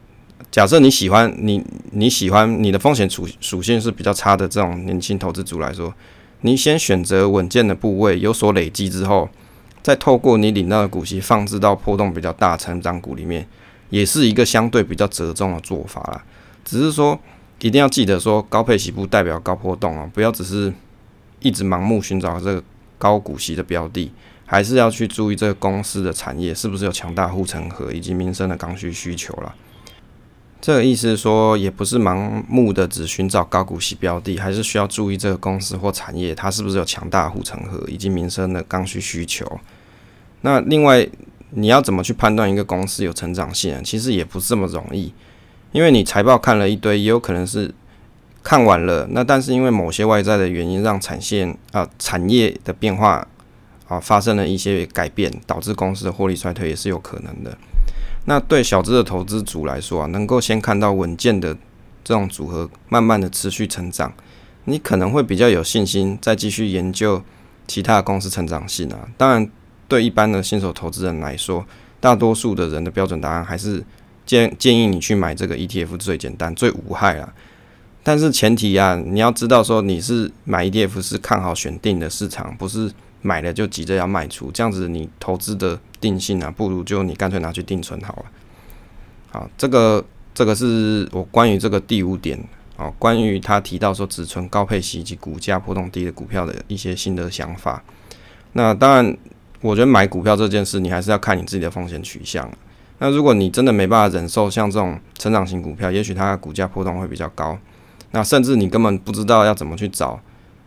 [0.50, 5.94] 假设你喜欢你你喜欢你的风险属属性是比较差的这种年轻投资族来说，
[6.44, 9.28] 你先选择稳健的部位，有所累积之后，
[9.82, 13.46] 再透过你领到的股息放置到波动比较大成长股里面。
[13.90, 16.24] 也是一个相对比较折中的做法啦，
[16.66, 17.20] 只是说
[17.60, 20.74] 一定要记得说高配息不代表高波动啊，不要只是
[21.42, 22.64] 一直盲目寻找这个
[22.98, 24.12] 高股息的标的，
[24.48, 29.54] 还是要去注意这个公司的产业是不是有强大护城河以及民生的刚需需求了。
[30.64, 39.46] 这个意思是说，也不是盲目的只寻找高股息标的，还是需要注意这个公司或产业它是不是有强大护城河以及民生的刚需需求。
[40.40, 41.06] 那另外，
[41.50, 43.84] 你要怎么去判断一个公司有成长性？
[43.84, 45.14] 其实也不是这么容易，
[45.74, 47.76] 因为你财报看了一堆，也有可能是
[48.42, 53.28] 看完了，那但是因为某些外在的原因，让产线啊产业的变化
[53.90, 57.58] 啊发生了一些改变，导致公司的获利衰退也是有可能的。
[58.26, 61.54] 那对小资的投资组来说啊，能够先看到稳健的
[62.04, 64.14] 这种组合，慢慢的持续成长，
[64.66, 67.22] 你可能会比较有信心再继续研究
[67.68, 69.10] 其他公司成长性啊。
[69.18, 69.50] 当然，
[69.88, 71.66] 对一般的新手投资人来说，
[72.00, 73.84] 大多数的人的标准答案还是
[74.26, 77.34] 建建议你去买这个 ETF 最简单、最无害啦。
[78.04, 82.92] 但是前提啊，你要知道说你是买 ETF 是看好选定的市场，不是。
[83.24, 88.26] 买了就急着要卖出，这样子你投资的定性啊，不如就你干脆拿去定存好了。
[89.32, 90.06] 好，这个
[90.36, 92.38] 这个是我关于这个第五点
[92.78, 97.82] 啊，关于他提到说只存高配息以及股价波动低的股票的一些新的想法。
[98.52, 99.18] 那当然，
[99.62, 102.48] 我觉得买股票这件事，你还是要看你自己的风险取向。
[103.00, 107.58] 那如果你真的没办法忍受像这种成长型股票，也许它的股价波动会比较高，
[108.12, 110.20] 那甚至你根本不知道要怎么去找。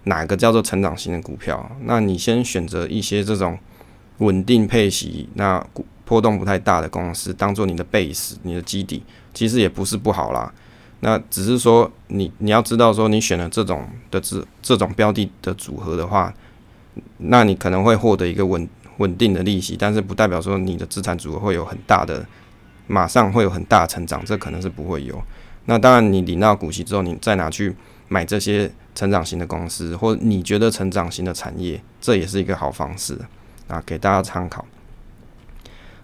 [0.06, 1.70] 哪个叫做成长型的股票？
[1.84, 3.58] 那你先选择一些这种
[4.18, 9.02] 稳定配息、那股波动不太大的公司，当做你的 base、你的基底，
[9.34, 10.52] 其实也不是不好啦。
[11.00, 16.32] 那只是说，你你要知道说，你选了这种的这这种标的的组合的话，
[17.18, 18.66] 那你可能会获得一个稳
[18.98, 22.24] 稳定的利息，但是不代表说你的资产组合会有很大的
[22.86, 25.20] 马上会有很大成长，这可能是不会有。
[25.66, 27.74] 那当然，你领到股息之后，你再拿去
[28.08, 28.70] 买这些。
[28.96, 33.14] 成长型的公司，或你觉得成长型的产业，这也是一个好方式
[33.68, 34.64] 啊，给大家参考。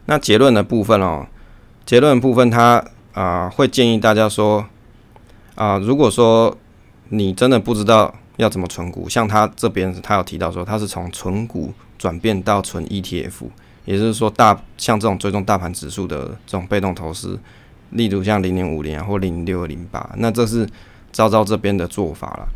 [0.05, 1.27] 那结论的部分哦，
[1.87, 2.85] 结论部分，它
[3.15, 4.67] 啊会建议大家说
[5.55, 6.55] 啊，如果说
[7.09, 13.47] 你真的不知道要怎么存股，像他这边他有提到说，他是从存股转变到存 ETF，
[13.87, 17.41] 也就是说大像这种追踪大盘指数的这种被动投资，
[17.89, 20.69] 例如像零零五零或零六零八，那这是
[21.13, 22.49] 招招这边的做法了。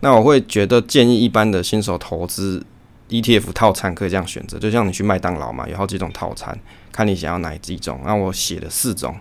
[0.00, 2.64] 那我会觉得建议一般的新手投资
[3.08, 6.56] ETF 套餐可以这样选择，就像你去麦当劳嘛，有好几种套餐，
[6.92, 8.00] 看你想要哪几种。
[8.04, 9.16] 那我写了四种。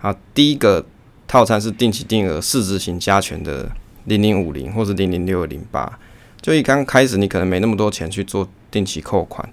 [0.00, 0.84] 好，第一个
[1.26, 3.70] 套餐是定期定额市值型加权的
[4.06, 5.98] 零零五零或者零零六零八，
[6.40, 9.48] 就一刚开始你可能没那么多钱去做定期扣款，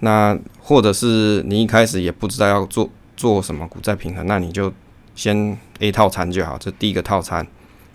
[0.00, 4.72] 那或者是你一开始也不知道要做做什么股债平衡，那你就
[5.14, 7.46] 先 A 套餐就好，这第一个套餐。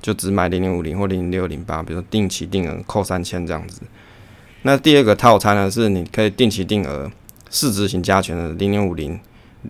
[0.02, 3.82] 就只买零零五零或零零六零八，比如说定期定额扣三千这样子。
[4.64, 7.12] 那第二个套餐呢，是你可以定期定额
[7.50, 9.20] 市值型加权的零零五零、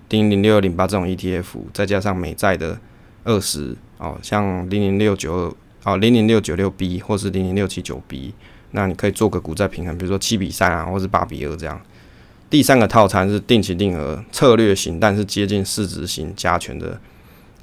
[0.10, 2.78] 零零六零八这种 ETF，再加上美债的
[3.24, 8.34] 二十哦，像零零六九二哦、零零六九六 B 或是零零六七九 B，
[8.72, 11.80] 那你可以做个股债平衡，比如说七比三啊，或是八比二这样。
[12.50, 17.00] 第三个套餐是定期定额策略型，但是接近市值型加权的。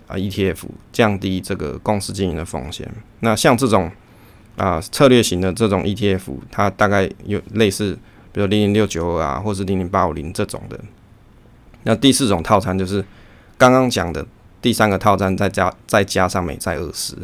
[0.07, 2.91] 啊，ETF 降低这个公司经营的风险。
[3.21, 3.91] 那像这种
[4.57, 7.99] 啊策略型的这种 ETF，它大概有类似，
[8.33, 10.79] 比如零零六九二啊，或是零零八五零这种的。
[11.85, 13.05] 那第四种套餐就是
[13.59, 14.27] 刚刚讲的
[14.63, 17.15] 第三个套餐，再加再加上美债二十，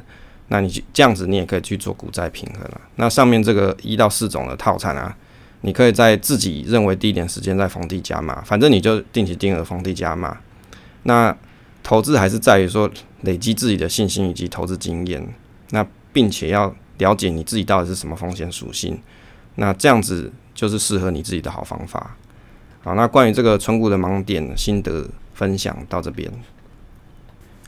[0.49, 2.81] 那你这样子你也可以去做股债平衡了。
[2.97, 5.17] 那上面这个一到四种的套餐啊，
[5.63, 10.39] 你可以在自己认为低点时间在逢低加码，反正你就定期定额逢低加码。
[11.05, 11.35] 那
[11.91, 12.89] 投资还是在于说
[13.23, 15.27] 累积自己的信心以及投资经验，
[15.71, 19.01] 那并且要了解你自己到底是什么风险属性，
[19.57, 22.17] 那这样子就是适合你自己的好方法。
[22.85, 26.31] 好，那关于这个存股的盲点心得分享到这边。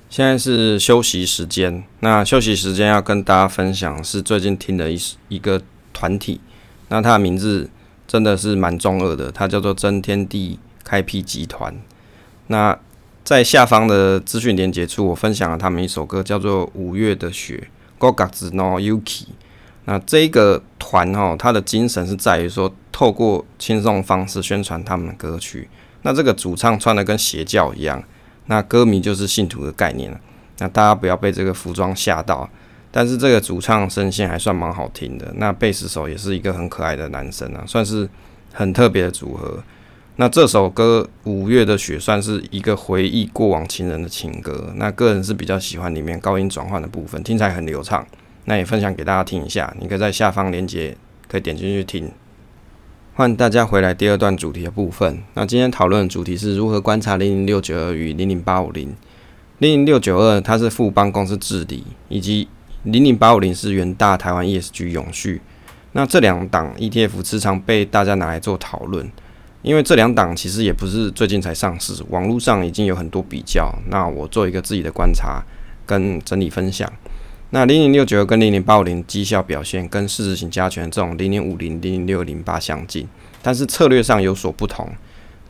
[0.08, 4.96] 现在是休息时间，那休息时间要跟大家分享是最近听的一
[5.30, 5.60] 一个
[5.92, 6.40] 团体，
[6.90, 7.68] 那它的名字
[8.06, 11.76] 真的是蛮中二的，它叫做真天地开辟集团，
[12.46, 12.78] 那。
[13.24, 17.68] 在下方的资讯连接处，我分享了他们一首歌，叫做《五月的雪》
[18.04, 19.26] ，Goga's no Yuki。
[19.84, 25.68] 那这个团哦，它的精神是在于说，透过轻松方式宣传他们的歌曲。
[26.02, 28.02] 那这个主唱穿的跟邪教一样，
[28.46, 30.20] 那歌迷就是信徒的概念
[30.58, 32.48] 那大家不要被这个服装吓到。
[32.90, 38.08] 但是这个主唱声线还算蛮好听的，那贝斯手也是一个很可爱的男生啊，算是
[38.52, 39.62] 很特别的组合。
[40.16, 44.70] 那这首歌《五月的雪》算是一个回忆过往情人的情歌。
[44.76, 48.06] 那个人是比较喜欢里面高音转换的部分，听起来很流畅。
[48.44, 50.94] 那也分享给大家听一下，你可以在下方链接
[51.28, 52.10] 可以点进去听。
[53.14, 55.22] 欢迎大家回来第二段主题的部分。
[55.32, 58.94] 那今天讨论的主题是如何观察零零六九二与零零八五零。
[59.58, 62.48] 零零六九二它是富邦公司治理，以及
[62.82, 65.40] 零零八五零是元大台湾 ESG 永续。
[65.92, 69.10] 那这两档 ETF 时常被大家拿来做讨论，
[69.62, 73.72] 因为这两档其实也不是最近才上市，网络上已经有很多比较。
[73.88, 75.40] 那我做一个自己的观察
[75.86, 76.92] 跟整理分享。
[77.50, 83.06] 那零零六九跟零零八五零绩效表现跟市值型加权这种零零五零零零六零八相近，
[83.40, 84.88] 但是策略上有所不同。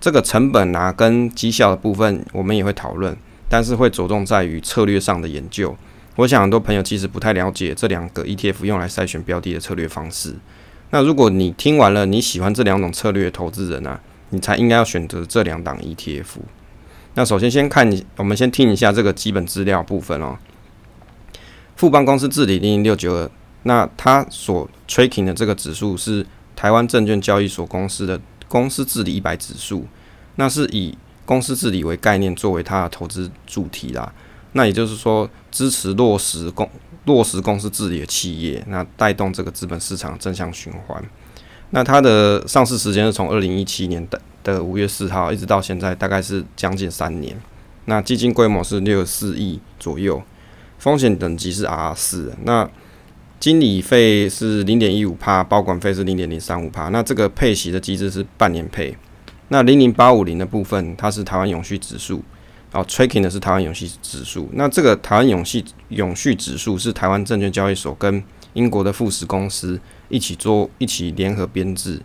[0.00, 3.16] 这个成本啊跟绩效的部分我们也会讨论，
[3.48, 5.74] 但是会着重在于策略上的研究。
[6.16, 10.34] 我想很多朋友其实不太了解这两个 ETF 用来筛选标的的策略方式。
[10.94, 16.36] 那如果你听完了，你喜欢这两种策略投资人啊，你才应该要选择这两档 ETF。
[17.14, 20.36] 那首先先看，我们先听一下这个基本资料部分哦。
[21.76, 23.30] 富邦公司治理零零六九二，
[23.62, 29.86] 那它所 tracking 的这个指数是台湾证券交易所公司的公司治理一百指数，
[30.36, 34.12] 那是以公司治理为概念作为它的投资主题啦。
[34.52, 36.68] 那也就是说，支持落实公
[37.04, 41.02] 落实公司治理的企业，那带动这个资本市场正向循环。
[41.70, 47.36] 那它的上市时间是从二零一七年的的五月四号一直到现在，大概是将近三年。
[47.86, 50.22] 那基金规模是六十四亿左右，
[50.78, 52.32] 风险等级是 R 四。
[52.44, 52.68] 那
[53.40, 56.90] 经理费是零点一五帕，保管费是零点零三五帕。
[56.90, 58.96] 那这个配息的机制是半年配。
[59.48, 62.22] 那零零八五零的部分，它是台湾永续指数。
[62.72, 64.48] 哦，tracking 的是台湾永续指数。
[64.54, 68.22] 那这个台湾永续永续指数是台湾证券交易所跟
[68.54, 72.00] 英国的富时公司一起做，一起联合编制。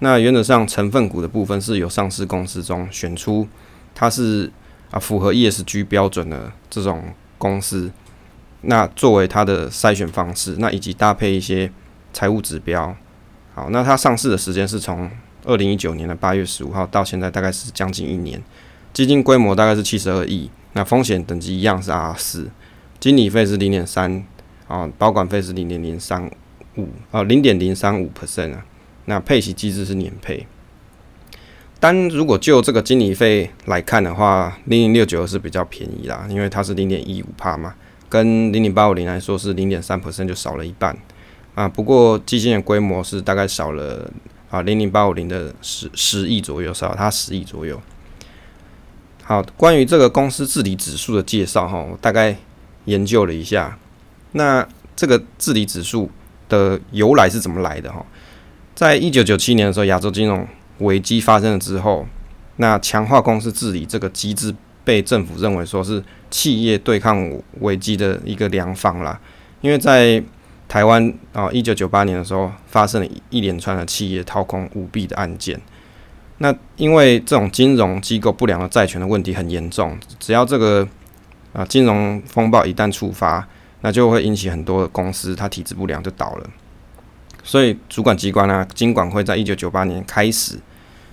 [0.00, 3.46] 那原则上成分股的部分是由上市公司中选出，
[3.94, 4.50] 它是
[4.90, 7.04] 啊符合 ESG 标准的这种
[7.38, 7.92] 公司，
[8.62, 11.70] 那作为它的筛选方式，那以及搭配一些
[12.12, 12.96] 财务指标。
[13.54, 15.08] 好，那它上市的时间是从
[15.44, 18.42] 二零一九年的八月十五号到现在，大概是将近一年。
[18.92, 22.50] 基金规模大概是七十二亿，那风险等级一样是 R 四，
[22.98, 24.24] 经理费是零点三
[24.66, 26.30] 啊，保管费是零点零三
[26.76, 28.64] 五啊，零点零三五 percent 啊，
[29.04, 30.46] 那配息机制是年配。
[31.78, 37.74] 单如果就这个经理费来看的话，零零六九是比较便宜啦，因为它是零点一五帕嘛，
[38.08, 40.94] 跟零零八五零来说是零点三 percent 就少了一半
[41.54, 41.66] 啊。
[41.66, 44.10] 不过基金的规模是大概少了
[44.50, 47.80] 啊，零零八五零的十十亿左右，少它十亿左右。
[49.30, 52.36] 好，关于这个公司治理指数的介绍哈，我大概
[52.86, 53.78] 研究了一下。
[54.32, 54.66] 那
[54.96, 56.10] 这个治理指数
[56.48, 58.04] 的由来是怎么来的哈？
[58.74, 60.44] 在一九九七年的时候，亚洲金融
[60.78, 62.04] 危机发生了之后，
[62.56, 69.20] 那强化公司治理这个机制被政府认为说是企业对抗危机的一个良方啦。
[69.60, 70.20] 因为在
[70.66, 75.60] 台湾啊，一九九八年的时候发生了一连串的企业掏空舞弊的案件。
[76.42, 80.88] 那因为这种金融机构不良的债权的问题很严重，只要这个
[81.52, 83.46] 啊金融风暴一旦触发，
[83.82, 86.50] 那就会引起很多的公司它体质不良就倒了。
[87.44, 90.58] 所以主管机关呢，金管会在一九九八年开始，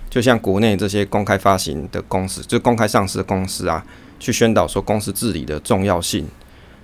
[0.08, 3.84] 就像国内这些公开发行的公司，就公开上市的公司啊，
[4.18, 6.26] 去宣导说公司治理的重要性。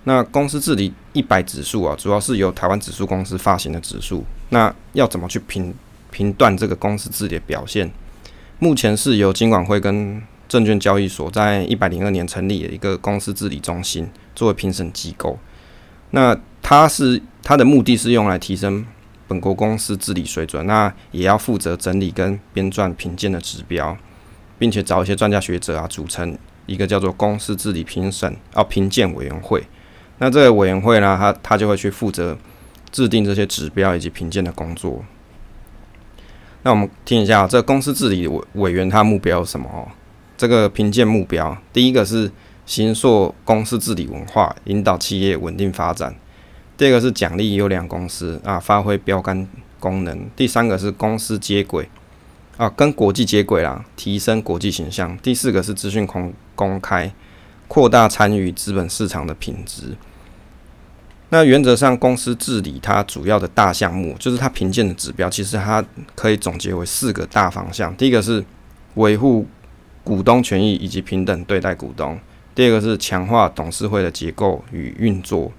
[0.04, 4.22] 那公司治理一百指数啊，主要是由台湾指数公司发行的指数。
[4.50, 5.74] 那要怎么去评
[6.10, 7.90] 评断这个公司治理的表现？
[8.58, 15.38] 目前是由金管会跟证券交易所，在一百零二年成立的一个公司治理中心作为评审机构。
[16.10, 18.86] 那它是它的目的是用来提升
[19.26, 23.96] 本国公司治理水准，那也要负责整理跟编撰评鉴的指标，
[24.58, 29.64] 并且找一些专家学者啊，组成一个叫做公司治理评审啊评鉴委员会。
[30.18, 32.38] 那这个委员会呢，它它就会去负责
[32.92, 35.04] 制定这些指标以及评鉴的工作。
[36.64, 39.86] 那我们听一下，这公司治理委委员他目标是什么哦？
[40.34, 42.30] 这个评鉴目标，第一个是
[42.64, 46.14] 形塑公司治理文化，引导企业稳定发展；
[46.78, 49.46] 第二个是奖励优良公司啊，发挥标杆
[49.78, 51.86] 功能；第三个是公司接轨
[52.56, 57.12] 啊，跟国际接轨啦，提升国际形象；第四个是资讯公公开，
[57.68, 59.98] 扩大参与资本市场的品质。
[61.30, 67.92] 那原则上，公司治理它主要的大项目，就是它评鉴的指标，其实它可以总结为四个大方向。
[67.96, 68.44] 第一个是
[68.94, 69.46] 维护
[70.04, 72.16] 股东权益以及平等对待股东；
[72.54, 75.50] 第二个是强化董事会的结构与运作；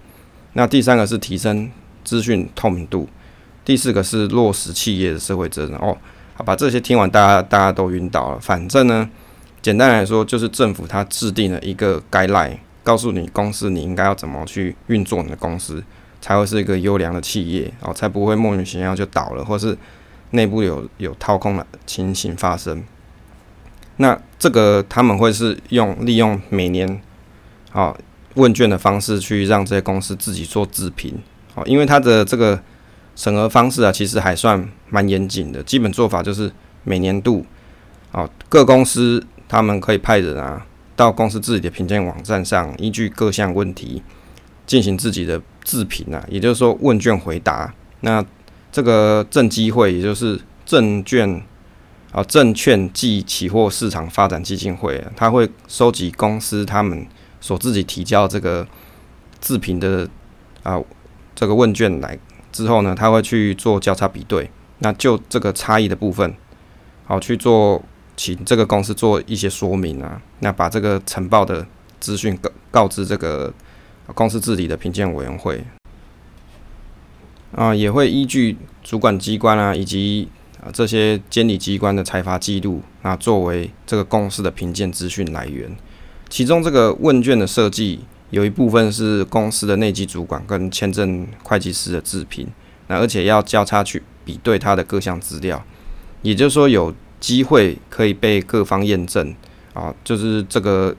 [0.54, 1.70] 那第三个是提升
[2.06, 3.08] 资讯透明度；
[3.66, 5.76] 第四个是落实企业的社会责任。
[5.80, 5.98] 哦，
[6.36, 8.40] 好，把这些听完，大家大家都晕倒了。
[8.40, 9.10] 反正呢，
[9.62, 12.60] 简单来说，就是政府它制定了一个 guideline。
[12.86, 15.84] 告诉你公司你应该要怎么去运作你的公司，
[16.22, 19.76] 才会是一个优良的企业哦，才不会莫名其妙就倒了，或是
[20.32, 22.84] 内部有有掏空的情形发生。
[23.98, 27.02] 那这个他们会是用利用每年
[27.72, 27.98] 好
[28.36, 31.18] 问卷的方式去让这些公司自己做自评，
[31.54, 32.62] 好，因为它的这个
[33.16, 35.64] 审核方式啊，其实还算蛮严谨的。
[35.64, 36.52] 基本做法就是
[36.84, 37.46] 每年度，
[38.12, 40.66] 好各公司他们可以派人啊
[40.96, 44.02] 到公司自己的评鉴网站上，依据各项问题
[44.66, 47.74] 进行自己的自评啊，也就是说问卷回答。
[48.02, 48.24] 那
[48.72, 51.42] 这个证机会，也就是证券。
[52.12, 57.06] 啊，证券暨期货市场发展基金会，他会收集公司他们
[57.42, 58.66] 所自己提交这个
[59.42, 60.08] 自评的
[60.64, 60.80] 啊
[61.36, 62.18] 这个问卷来
[62.54, 66.34] 之后呢，他会去做交叉比对，那就这个差异的部分，
[67.04, 67.84] 好去做
[68.16, 71.66] 请这个公司做一些说明啊，那把这个呈报的
[72.00, 73.54] 资讯告告知这个
[74.14, 75.64] 公司治理的评鉴委员会，
[77.54, 80.30] 啊，也会依据主管机关啊以及。
[80.74, 85.70] 这些监理机关的财阀记录，那作为这个公司的评鉴资讯来源。
[86.28, 88.00] 其中这个问卷的设计，
[88.32, 92.48] 有一部分是公司的内基主管跟签证会计师的自评，
[92.88, 95.64] 那而且要交叉去比对他的各项资料，
[96.24, 96.92] 也就是说有
[97.26, 99.34] 机会可以被各方验证
[99.74, 100.96] 啊，就是这个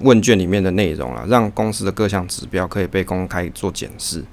[0.00, 4.24] 问卷里面的内容啊，让公司的各项指标可以被公开做检视。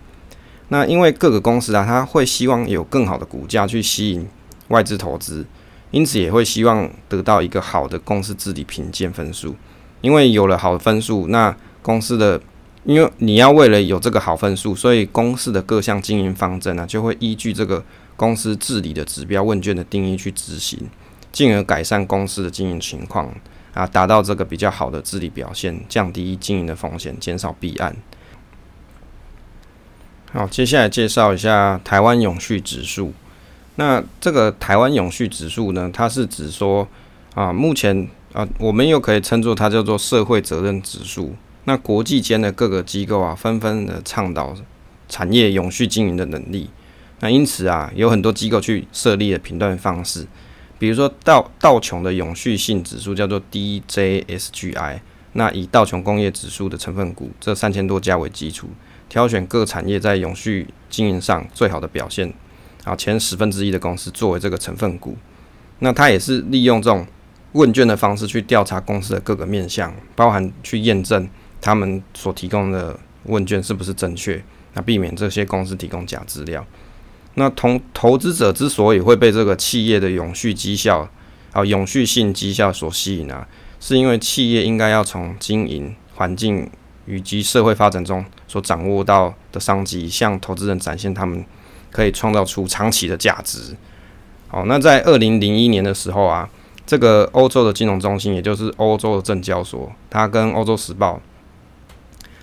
[0.69, 4.25] 那因为各个公司啊，他会希望有更好的股价去吸引。
[4.69, 5.45] 外资投资，
[5.91, 9.55] 因此也会希望得到一个好的公司治理评鉴分数，
[9.99, 12.39] 因为有了好的分数，那公司的，
[12.83, 17.83] 因为你要为了有这个好分数，所以公司的各项经营方针呢，就会依据这个
[18.15, 20.87] 公司治理的指标问卷的定义去执行，
[21.31, 23.33] 进而改善公司的经营情况
[23.73, 27.95] 啊，达到这个比较好的治理表现，降低经营的风险，减少弊案。
[30.31, 33.13] 好，接下来介绍一下台湾永续指数。
[33.75, 35.89] 那这个台湾永续指数呢？
[35.93, 36.87] 它是指说
[37.33, 41.35] 啊，目前啊，我们又可以称作它叫做社会责任指数。
[41.63, 44.55] 那国际间的各个机构啊，纷纷的倡导
[45.07, 46.69] 产业永续经营的能力。
[47.21, 50.27] 那因此啊，有很多机构去设立了评断方式，
[50.79, 55.01] 比如说道道琼的永续性指数叫做 DJSGI。
[55.33, 58.67] 那以道琼工业指数的成分股这三千多家为基础，
[59.07, 62.33] 挑选各产业在永续经营上最好的表现。
[62.83, 65.15] 啊，前十分之一的公司作为这个成分股，
[65.79, 67.05] 那它也是利用这种
[67.51, 71.29] 问卷的方式去调查公司的各个面向，包含去验证
[71.61, 76.65] 他们所提供的问卷是不是正确，那避免这些公司提供假资料。
[77.35, 81.09] 那同投资者之所以会被这个企业的永续绩效
[81.53, 83.47] 啊、永续性绩效所吸引啊，
[83.79, 86.69] 是因为企业应该要从经营环境
[87.07, 91.45] 以及社会发展中所掌握到的商机，向投资人展现他们。
[91.91, 93.75] 可以创造出长期的价值。
[94.47, 96.47] 好，那在二零零一年的时候啊，
[96.85, 101.19] 这个欧洲的金融中心，也就是欧洲的证交所，它跟欧洲时报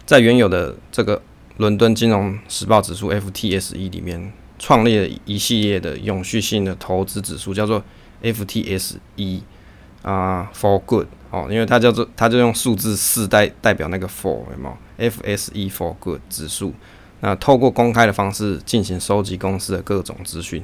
[0.04, 1.22] 在原有的这个
[1.58, 7.82] 伦敦金融时报指数 FTSE 里面，创立了一系列的永续性的投资指数，叫做
[8.22, 9.40] FTSE
[10.02, 16.72] 啊 For Good 哦，因为它叫做它就用数字四代代表那个 For 有没有？FSE For Good 指数。
[17.20, 20.62] 那透过公开的方式进行收集公司的各种资讯，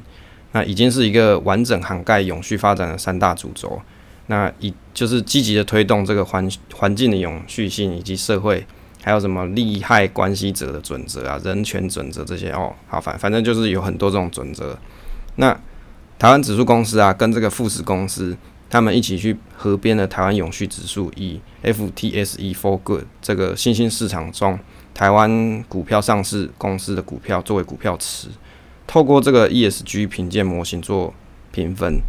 [0.53, 3.81] 那已经是一个完整涵盖永续发展的三大主轴。
[4.27, 8.65] 那以就是积极的推动这个环环境的永续性，以及社会
[9.03, 14.79] 还有什么利害关系者的准则啊、人权准则这些哦，好反反正就是有很多这种准则。
[15.37, 15.53] 那
[16.19, 18.37] 台湾指数公司啊，跟这个富时公司
[18.71, 24.59] 他们一起去合编的台湾永续指数，以 FTSE for Good 这个新兴市场中。
[24.95, 28.29] 台湾股票上市公司的股票作为股票池，
[28.87, 31.15] 透过这个 ESG 评鉴模型做
[31.51, 32.03] 评分。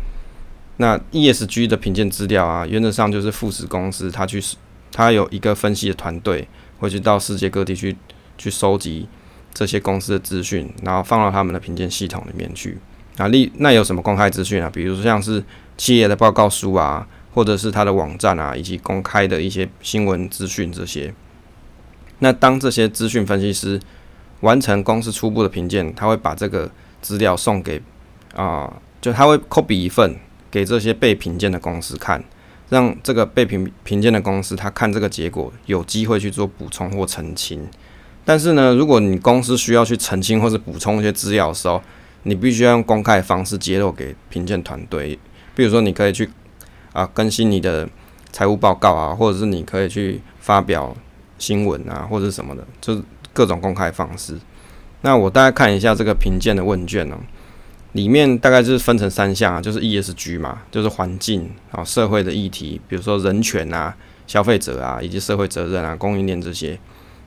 [0.77, 4.43] 那 ESG 的评鉴资料啊，原则上就是富时公司它去，
[4.91, 6.45] 它有一个分析的团队，
[6.83, 7.95] 会去到世界各地去
[8.37, 9.07] 去收集
[9.53, 12.77] 这些公司的资讯，然后放到他们的评鉴系统里面去。
[13.15, 14.69] 啊，例那有什么公开资讯啊？
[14.69, 15.41] 比如说像是
[15.77, 21.13] 企业的报告书啊，或者是它的网站啊，以及公开的一些新闻资讯这些。
[22.19, 23.79] 那当这些资讯分析师
[24.41, 26.69] 完成公司初步的评鉴，他会把这个
[27.01, 27.81] 资料送给
[28.35, 30.17] 啊，就他会 copy 一份
[30.51, 32.21] 给这些被评鉴的公司看，
[32.73, 37.65] 让这个被评评鉴的公司他看这个结果有机会去做补充或澄清。
[38.25, 41.81] 但是呢，如果你公司需要去澄清或者补充一些资料的时候，
[42.23, 45.17] 你必须要用公开的方式揭露给评鉴团队。
[45.55, 46.29] 比如说，你可以去
[46.91, 47.87] 啊更新你的
[48.31, 50.93] 财务报告啊，或者是你可以去发表。
[51.39, 53.03] 新闻啊，或者什么的，就是
[53.33, 54.37] 各种公开方式。
[55.01, 57.17] 那我大概看一下这个评鉴的问卷呢，
[57.93, 63.95] 里面大概就是分成三项啊，就是 ESG 嘛，就是环境啊、社会的议题，比如说人权啊、
[64.27, 66.77] 消费者啊，以及社会责任啊、供应链这些。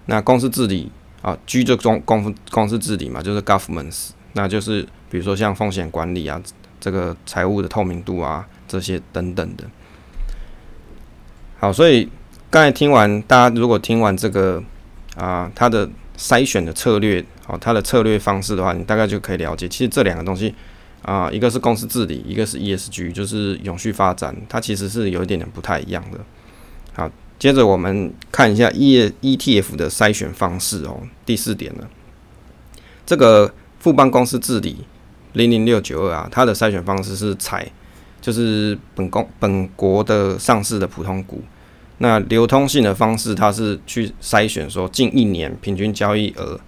[0.07, 0.91] 那公司治理
[1.23, 6.41] 啊，G 就公公公司治理嘛，就是 governance，那就是比如说像风险管理啊，
[6.81, 9.65] 这个财务的透明度啊，这些等等的。
[11.59, 12.09] 好，所以
[12.51, 14.63] 刚才听完，大家如果听完这个
[15.17, 20.55] 啊，它的筛选的策略，好，它的策略方式的话，你大概就可以了解，其实这两个东西
[21.03, 26.19] 啊，一个是公司治理，一个是 ESG，就是永续发展，它其实是有一点点不太一样的。
[26.95, 31.87] 好，接着我们看一下 E ETF 的筛选方式哦，第四点呢，
[33.05, 34.85] 这个富邦公司治理
[35.35, 37.71] 零零六九二啊，它的筛选方式是采。
[38.19, 41.41] 就是本公本国的上市的普通股，
[41.99, 46.61] 那流通性的方式，它是去筛选说近一年平均交易额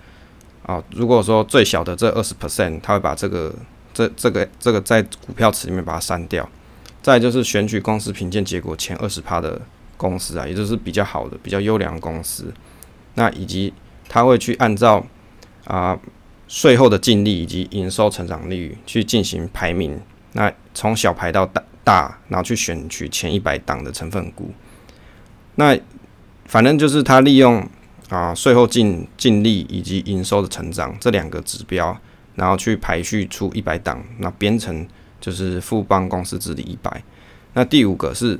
[0.64, 3.54] 啊，如果说最小的这二十 percent，它会把这个
[3.92, 6.48] 这这个这个在股票池里面把它删掉。
[7.02, 9.60] 再就是选取公司评鉴结果前二十趴的
[9.96, 12.52] 公司啊，也就是比较好的、比较优良公司。
[13.14, 13.72] 那以及
[14.08, 15.04] 它会去按照
[15.64, 15.98] 啊
[16.48, 20.00] 税后的净利以及营收成长率去进行排名。
[20.32, 24.50] 那从小排到大，大，然后去选取前一百档的成分股。
[25.58, 25.76] 那
[26.46, 27.68] 反正就是他利用
[28.08, 31.98] 啊税后净净利以及营收的成长这两个指标，
[32.36, 34.86] 然后去排序出一百档，那编成
[35.20, 37.02] 就是富邦公司治理一百。
[37.54, 38.38] 那第五个是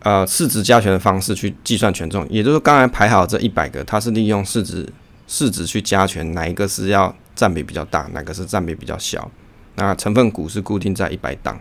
[0.00, 4.86] 呃市值加权的方式去计算权重，也就是刚才排好这一百个，它是利用市值
[5.28, 9.30] 市值去加权，哪一个是要占比比较大，哪个是占比比较小。
[9.76, 11.56] 那成分股是固定在一百档。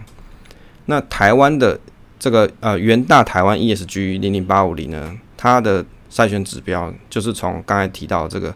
[0.87, 1.79] 那台湾的
[2.19, 8.53] 这个呃元大台湾 ESG 零零八五零呢，它的筛选指标就是从刚才提到这个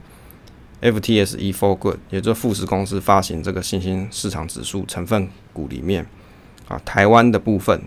[0.81, 6.05] FTSE for Good，也就是富时公司发行这个新兴市场指数成分股里面
[6.67, 7.81] 啊，台湾的部分，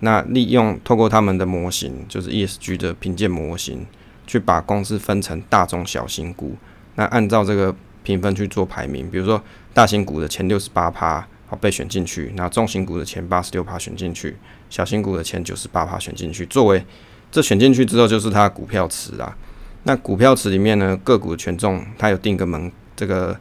[0.00, 3.86] 那利用透过他们的模型，就是 ESG 的评鉴模型，
[4.26, 6.56] 去把公司分成大中小型股，
[6.96, 9.42] 那按照这个评分去做排名，比如说。
[9.74, 14.36] 大型股的前六十八趴好被选进去，那中型股的前八十六趴选进去，
[14.70, 16.46] 小型股的前九十八趴选进去。
[16.46, 16.84] 作为
[17.30, 19.36] 这选进去之后，就是它股票池啊。
[19.84, 23.38] 那股票池里面呢，个股的权重它有定个门，这个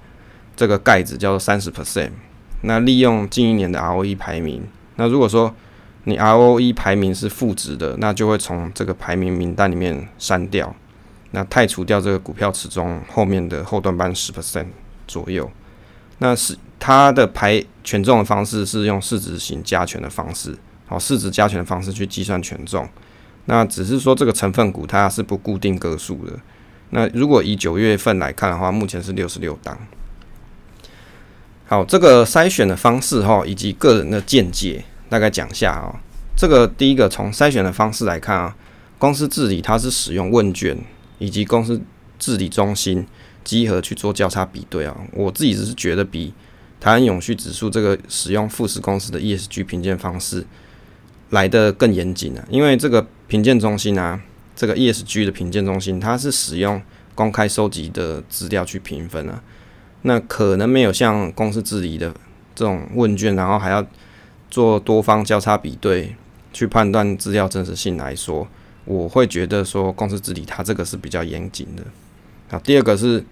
[0.56, 2.12] 这个盖子叫做三十 percent。
[2.62, 4.64] 那利用近一年的 ROE 排名，
[4.96, 5.54] 那如果说
[6.04, 10.76] 你 ROE 排名是负值的，那就会从这个排名名单里面删掉，
[11.32, 14.68] 那汰除掉这个股票池中后面的后端班十 percent
[15.08, 15.50] 左右。
[16.20, 20.54] 那是它的排权重的方式是用市值型加权的方式，
[20.86, 22.86] 好，市值加权的方式去计算权重。
[23.46, 26.34] 那只是说这个成分股它是不固定个数的。
[26.90, 29.78] 那如果以九月份来看的话，目前是六十六档。
[31.68, 35.96] 好，这个筛选的方式哈，以及个人的见解，大概讲下啊。
[36.36, 38.54] 这个第一个从筛选的方式来看啊，
[38.98, 40.78] 公司治理它是使用问卷
[41.20, 41.82] 以及公司
[42.20, 43.08] 治理中心。
[43.46, 46.34] 集合去做交叉比对啊，我自己只是觉得比
[46.84, 50.46] 台湾永续指数这个使用富时公司的 ESG 评鉴方式
[51.30, 54.20] 来的更严谨啊，因为这个评鉴中心啊，
[54.54, 56.82] 这个 ESG 的评鉴中心，它是使用
[57.16, 59.42] 公开收集的资料去评分啊，
[60.02, 62.14] 那可能没有像公司治理的
[62.54, 63.88] 这种问卷，然后还要
[64.52, 66.14] 做多方交叉比对
[66.52, 68.46] 去判断资料真实性来说，
[68.84, 71.84] 我会觉得说公司治理它这个是比较严谨的。
[72.50, 73.24] 啊，第二个是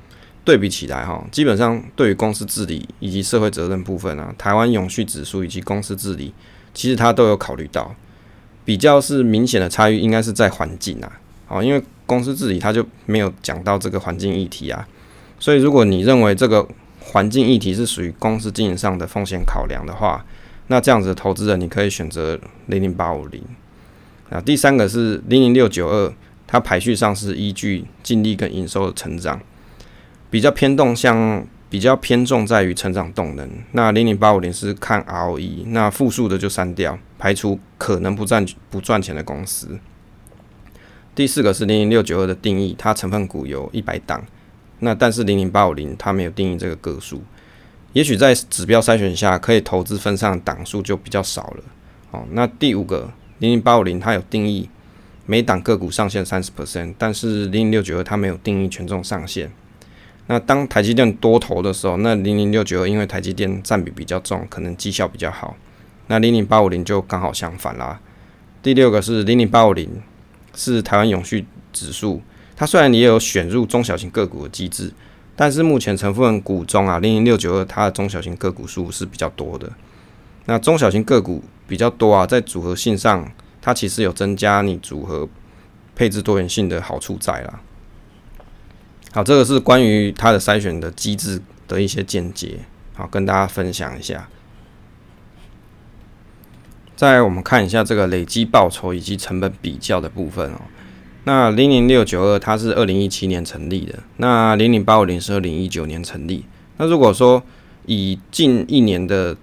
[0.44, 6.34] 对比起来哈，基本上对于公司治理以及社会责任部分啊，台湾永续指数以及公司治理，
[6.74, 7.96] 其实它都有考虑到。
[8.66, 14.88] 比较是明显的差异，应该是在环境啊，哦，因为公司治理它就没有讲到这个环境议题啊，
[15.40, 16.68] 所以如果你认为这个
[17.00, 20.26] 环境议题是属于公司经营上的风险考量的话，
[20.68, 23.44] 那这样子的投资人你可以选择零零八五零。
[24.30, 26.14] 啊，第三个是零零六九二。
[26.48, 29.40] 它排序上是依据净利跟营收的成长，
[30.32, 33.48] 比较偏动向比较偏重在于成长动能。
[33.74, 39.80] 那零零八五零是看 ROE，那负数的就删掉，排除可能不赚不赚钱的公司。
[41.14, 44.26] 第四个是零零六九二的定义，它成分股有一百档，
[44.80, 47.22] 那但是零零八五零它没有定义这个个数，
[47.94, 51.64] 也许在指标筛选下可以投资分上档数就比较少了。
[52.12, 54.70] 哦，那第五个零零八五零它有定义。
[55.28, 59.50] 每档个股上限三十 percent，但是零零六九二它没有定义权重上限。
[60.28, 65.56] 那当台积电多头的时候，那零零六九二因为台积电占比比较重，可能绩效比较好。
[66.08, 68.00] 那零零八五零就刚好相反啦。
[68.62, 69.90] 第六个是零零八五零，
[70.56, 72.22] 是台湾永续指数。
[72.56, 74.94] 它虽然也有选入中小型个股的机制，
[75.36, 79.72] 但是目前成分股中啊，零零六九二它的中小型个股数是比较多的。
[80.46, 83.32] 那中小型个股比较多啊，在组合性上。
[83.64, 85.30] 它其实有增加你组合
[85.96, 87.62] 配置多元性的好处在啦。
[89.14, 92.60] 好，这个是关于它的筛选的机制的一些见解，
[92.94, 94.30] 好跟大家分享一下。
[96.96, 100.62] 再，我们看一下这个累积报酬以及成本比较的部分哦。
[101.26, 106.46] 那零零六九二它是二零一七年成立的，那零零八五零是二零一九年成立。
[106.78, 107.44] 那如果说
[107.86, 109.36] 以近一年的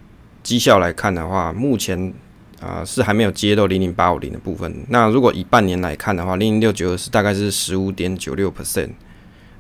[0.43, 2.15] 绩效来看的话，目前
[2.61, 4.87] 啊是还没有接到零零八五零的部分。
[4.89, 8.91] 那如果以半年来看的话，零零六九二是大概是十五点九六 percent，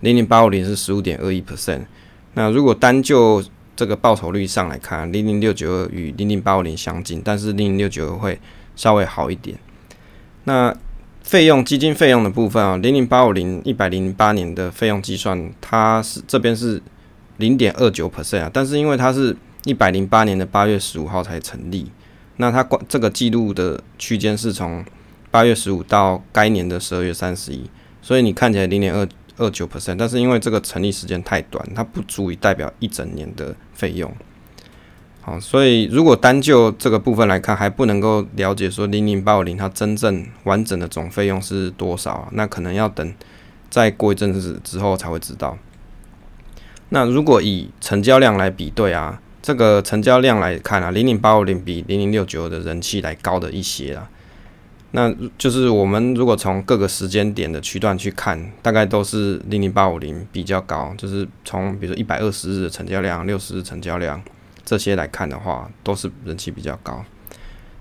[0.00, 1.82] 零零八五零是十五点二一 percent。
[2.34, 3.42] 那如果单就
[3.74, 8.40] 这个报酬率上来看，零零六九二与零零八五零相近，但是零零六九二会
[8.76, 9.58] 稍微好一点。
[10.44, 10.74] 那
[11.22, 16.80] 费用基金费用的部分啊，零零八五零一百零八年的费用计算，它是这边是
[17.36, 21.90] 零点二九 percent 啊，但是因为它是一百零八年的八月十五号才成立，
[22.36, 24.84] 那它关这个记录的区间是从
[25.30, 27.68] 八月十五到该年的十二月三十一，
[28.00, 29.06] 所以你看起来零点二
[29.38, 34.12] 二九 percent，但是因为这个成立时间太短，它不足以代表一整年的费用。
[35.20, 43.14] 好，所以如果单就这个部分来看，还不能够了解说零零八五零它真正完整的总费用是多少，那可能要等
[43.70, 45.56] 再过一阵子之后才会知道。
[46.90, 54.10] 那如果以成交量来比对啊，这个成交量来看啊，零零八五零比零零六九的人气来高的一些啊。
[54.92, 64.22] 那就是我们如果从各个时间点的区段去看，大概都是零零八五零比较高，就是从比如说一百二十日的成交量、六十日成交量。
[64.64, 67.02] 这些来看的话，都是人气比较高。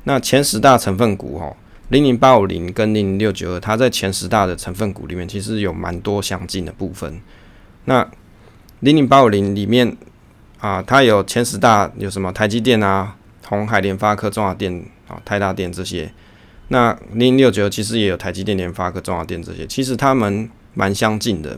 [0.05, 1.53] 那前十大成分股哦，
[1.89, 7.19] 零零八五零跟零零六九二，它在前十大的成分股里面，其实有蛮多相近的部分。
[7.83, 8.09] 那
[8.79, 9.97] 零零八五零里面
[10.59, 12.31] 啊，它有前十大有什么？
[12.31, 14.73] 台积电啊、红海、联发科、中华电
[15.09, 16.09] 啊、泰大电这些。
[16.69, 21.57] 那零零六九其实也有台积电、联发科、中华电这些，其实它们蛮相近的。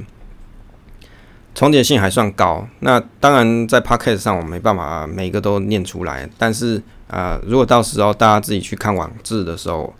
[1.55, 9.93] 重叠性还算高，那当然在 podcast 上我没办法每个都念出来，但是啊，如果到时候大家自己去看网志的时候，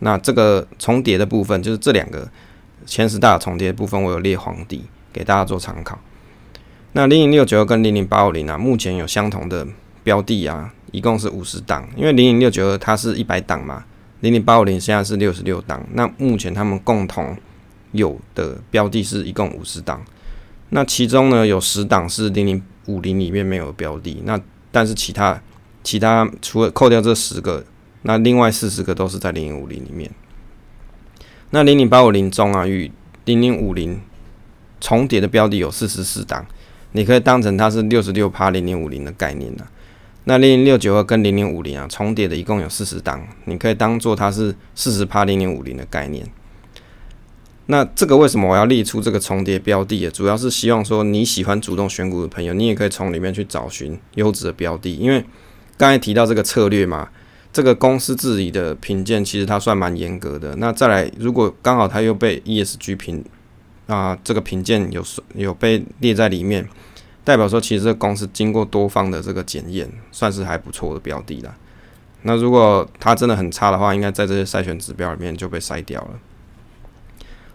[0.00, 2.28] 那这个重叠的部分就是这两个
[2.86, 5.98] 前十大重叠部分，我有列黄底给大家做参考。
[6.92, 9.66] 那零零六九跟零零八五零啊，目前有相同的
[10.04, 13.84] 标的啊，一共是五十档，因为零零六九它是一百档嘛，
[14.20, 17.36] 零零八五零现在是六十六档，那目前他们共同
[17.92, 20.02] 有的标的是一共五十档。
[20.70, 24.40] 那其中呢，有十档是零零五零里面没有标的，那
[24.70, 25.40] 但是其他
[25.82, 27.64] 其他除了扣掉这十个，
[28.02, 30.10] 那另外四十个都是在零零五零里面。
[31.50, 32.92] 那零零八五零中啊，与
[33.24, 34.00] 零零五零
[34.80, 36.46] 重叠的标的有四十四档，
[36.92, 39.66] 你可以当成它是六十六趴零零五零的概念了。
[40.30, 46.24] 那零零六九二跟零零五零啊重叠的一共有四十档，你可以当做它是四十趴零零五零的概念。
[47.66, 50.08] 那这个为什么我要列出这个重叠标的？
[50.10, 54.94] 主要是希望说你喜欢主动选股的朋友，你也可以从里面去找寻优质的标的。
[54.94, 55.24] 因为
[55.76, 57.08] 刚才提到这个策略嘛，
[57.52, 60.54] 这个公司治理的评鉴其实它算蛮严格的。
[60.56, 63.24] 那再来，如果刚好它又被 ESG 评
[63.88, 65.04] 啊，这个评鉴有
[65.34, 66.68] 有被列在里面，
[67.24, 71.54] 代表说其实这个公司经过多方的这个检验，算是还不错的标的了。
[72.22, 76.10] 那如果它真的很差的话，应该在这些筛选指标里面就被筛掉了。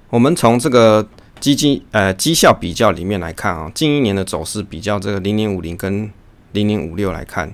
[0.09, 1.07] 我们从这个
[1.39, 6.09] 基金呃绩效比较里面来看啊，近一年的走势比较这个零零五零跟
[6.53, 7.53] 零零五六来看，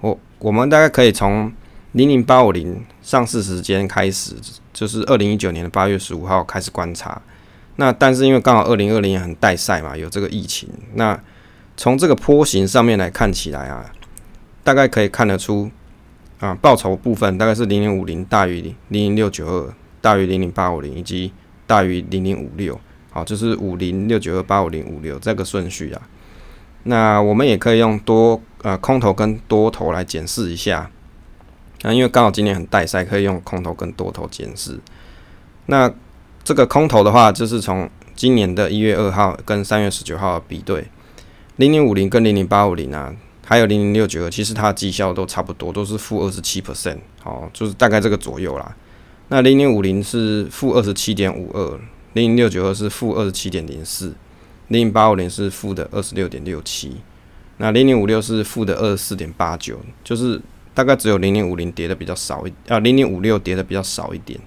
[0.00, 1.52] 我我们大概可以从
[1.92, 4.34] 零零八五零上市时间开始，
[4.72, 7.20] 就是二零一九年的八月十五号开始观察。
[7.76, 11.18] 那但是因为刚好二零二零年很带赛嘛，有这个疫情，那
[11.78, 13.90] 从这个波形上面来看起来啊，
[14.62, 15.70] 大概可以看得出
[16.40, 21.32] 啊报酬部分大概是零零五零大于零零六九二大于零零八五零以及。
[21.68, 26.00] 大于零零五六，好，就是五零六九二八五零五六这个顺序啊。
[26.84, 30.90] 那我们也可以用多呃空头跟多头来检视一下。
[31.82, 34.80] 那因为刚好今年很带赛，可以用空头跟多头检视。
[35.66, 35.92] 那
[36.42, 40.88] 这个空头的话，就是从今年的一月二号跟三月十九号比对，
[41.58, 43.12] 零零五零跟零零八五零啊，
[43.44, 48.76] 还有零零六九二，其实它的绩效都差不多，都是负二十七 percent，好，就是大概这个左右啦。
[49.26, 51.80] 那零零五零是负二十七点五二，
[52.12, 54.14] 零零六九二是负二十七点零四，
[54.68, 56.98] 零零八五零是负的二十六点六七，
[57.56, 60.40] 那零零五六是负的二十四点八九，就是
[60.72, 64.38] 大概只有零零五零跌的比较少一，啊零零五六跌的比较少一点。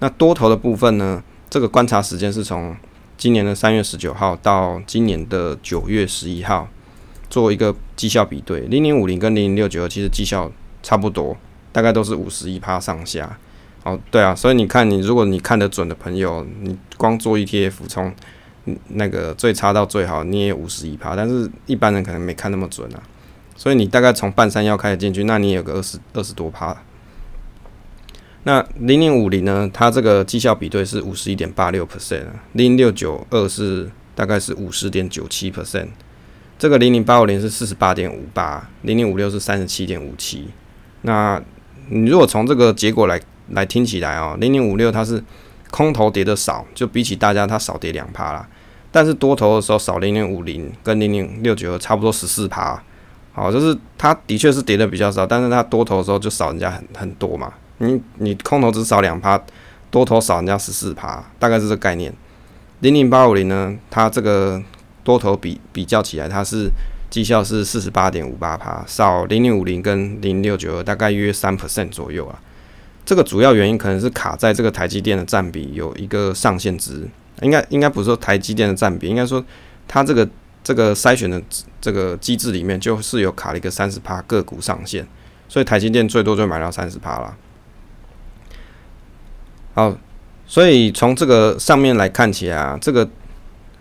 [0.00, 1.22] 那多头的部分呢？
[1.48, 2.74] 这个观察时间是从
[3.16, 6.68] 今年的三月十九号到今年的九月十一号，
[7.30, 10.50] 做一个绩效比对，零零五零跟零零六九其实绩效
[10.82, 11.36] 差不多，
[11.72, 13.38] 大概都是五十一趴上下。
[13.84, 18.12] 哦，对啊，所以你看，你如果你看得准的朋友，你光做 ETF 从
[18.88, 23.02] 那个最差到最好，你也五十一趴，但是一般人可能没看那么准啊。
[23.56, 26.74] 所以你大概从半山腰开始进去，那你也有个二十二十多趴。
[28.46, 29.68] 那零零五零呢？
[29.72, 35.88] 它这个绩效比对是五十一点八六 percent，零六九二是大概是五十点九七 percent，
[36.58, 40.48] 这个零零八五零是四十八点五八，零零五六是三十七点五七。
[41.02, 41.42] 那
[41.88, 43.18] 你如果从这个结果来
[43.50, 45.24] 来听起来哦，零零五六它是
[45.70, 48.46] 空头跌的少，就比起大家它少跌两趴啦。
[48.92, 52.82] 但是多头的时候少零零五零跟零零六九二差不多十四趴，
[53.32, 57.50] 好，就是它的确是跌的比较少，但是它多头的时候就少人家很很多嘛。
[57.78, 59.40] 你你空头只少两趴，
[59.90, 62.12] 多头少人家十四趴，大概是这概念。
[62.80, 64.62] 零零八五零呢，它这个
[65.02, 66.70] 多头比比较起来，它是
[67.08, 72.38] 绩效是四十八点五八趴，少零零五零跟零六九二大概约三 percent 左右啊。
[73.06, 77.08] 这个主要原因可能是卡在这个台积电的占比有一个上限值，
[77.42, 79.44] 应该应该不是说台积电的占比，应该说
[79.86, 80.28] 它这个
[80.62, 81.42] 这个筛选的
[81.80, 85.06] 这个机制里面就是有卡了一个三十趴个股上限，
[85.48, 87.36] 所以台积电最多就买到三十趴了。
[89.74, 89.92] 好，
[90.46, 93.08] 所以从这个上面来看起来啊，这个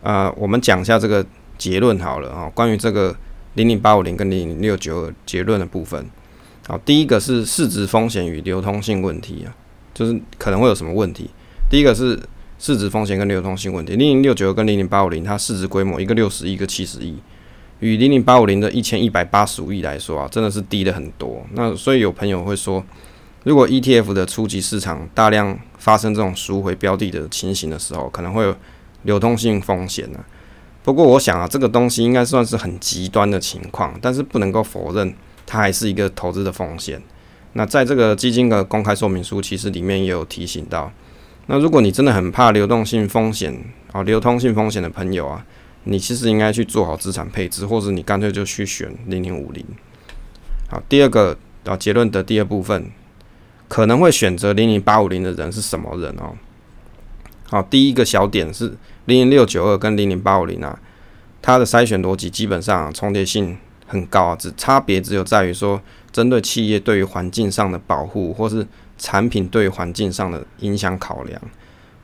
[0.01, 1.23] 啊，我们讲一下这个
[1.57, 3.15] 结论好了啊，关于这个
[3.53, 6.05] 零零八五零跟零零六九二结论的部分。
[6.67, 9.53] 好，第一个是市值风险与流通性问题啊，
[9.93, 11.29] 就是可能会有什么问题。
[11.69, 12.19] 第一个是
[12.57, 13.95] 市值风险跟流通性问题。
[13.95, 17.17] 零零六九跟零零八五零，它市值规模一个六十亿，一个七十亿，
[17.81, 21.45] 与零零八五零的一千一百八十五亿来说啊，真的是低了很多。
[21.51, 22.83] 那所以有朋友会说，
[23.43, 28.55] 如果 ETF 的初级市场大量发生这种赎回标的的情形的时候，可能会有
[29.01, 30.19] 流动性风险呢。
[30.81, 35.13] 不过我想啊，这个东西应该算是很极端的情况，但是不能够否认。
[35.45, 37.01] 它还是一个投资的风险。
[37.51, 40.89] 那在这个基金的公开说明书，其实里面也有提醒到。
[41.47, 43.53] 那如果你真的很怕流动性风险
[43.91, 45.45] 啊，流通性风险的朋友啊，
[45.83, 49.65] 你其实应该去做好资产配置，或者你干脆就去选零零五零。
[50.69, 52.89] 好，第二个啊结论的第二部分，
[53.73, 56.35] 可能会选择零零八五零的人是什么人哦？
[57.49, 60.79] 好，第一个小点是零零六九二跟零零八五零啊，
[61.41, 63.57] 它的筛选逻辑基本上重叠性。
[63.87, 68.65] 很高啊，只差别只有在于说，针对企业对于环境上的保护，或是
[68.97, 71.41] 产品对于环境上的影响考量。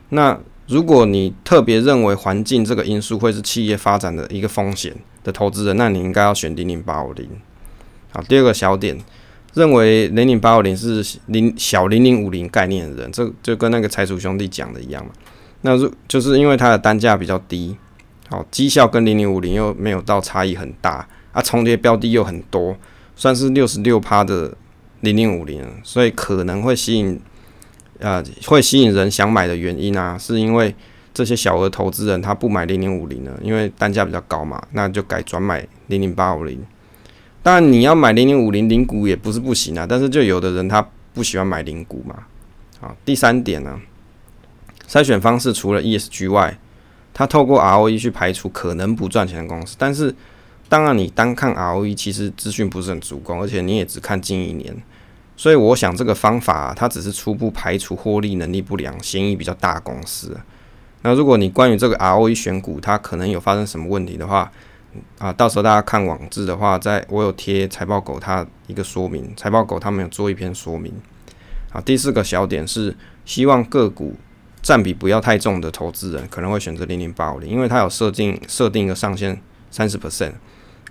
[0.09, 7.27] 那如果你特别认为环境这个因素会是企业发展的一个风险的投资人，那你应该要选零零八五零。
[8.11, 8.99] 好，第二个小点，
[9.53, 15.11] 认为零零八五零是零小零零五零概念的人，这就跟那个财主兄弟讲的一样嘛。
[15.61, 17.75] 那如就是因为它的单价比较低，
[18.29, 21.07] 好，绩效跟零零五零又没有到差异很大。
[21.31, 22.75] 啊，重叠标的又很多，
[23.15, 24.51] 算是六十六趴的
[25.01, 27.21] 零零五零，所以可能会吸引，
[27.99, 30.73] 呃，会吸引人想买的原因啊，是因为
[31.13, 36.59] 这些小额投资人他不买零零五零了，因为单价比较高嘛，那就改转买零零八五零。
[37.41, 42.15] 当然你要买零零五零零股也不是不行啊，但是就有的人他不喜欢买零股嘛。
[42.79, 43.79] 好，第三点呢，
[44.87, 46.57] 筛选方式除了 ESG 外，
[47.13, 50.15] 他透过 ROE 去排除可能不赚钱的公司，但是。
[50.71, 54.71] 当然，你单看 ROE 其实资讯不是很足够，而且你也只看近一年，
[55.35, 60.39] 所以我想这个方法它只是初步排除获利能力不良、嫌疑比较大公司。
[61.01, 64.51] 那如果你关于这个 ROE 选股它可能有发生什么问题的话，
[65.17, 70.93] 啊，到时候大家看网志的话，在我有贴财报狗它一个说明，财报狗他们有做一篇说明。
[71.71, 74.15] 啊，第四个小点是希望个股
[74.61, 80.33] 占比不要太重的投资人可能会选择零零八五零，因为它有设定设定一个上限三十 percent。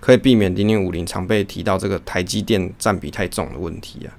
[0.01, 4.15] 可以避免零零五零常被提到这个台积电占比太重的问题啊。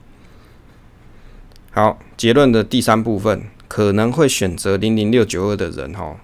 [1.71, 6.17] 好，结论的第三部分可能会选择零零六九二的人哈，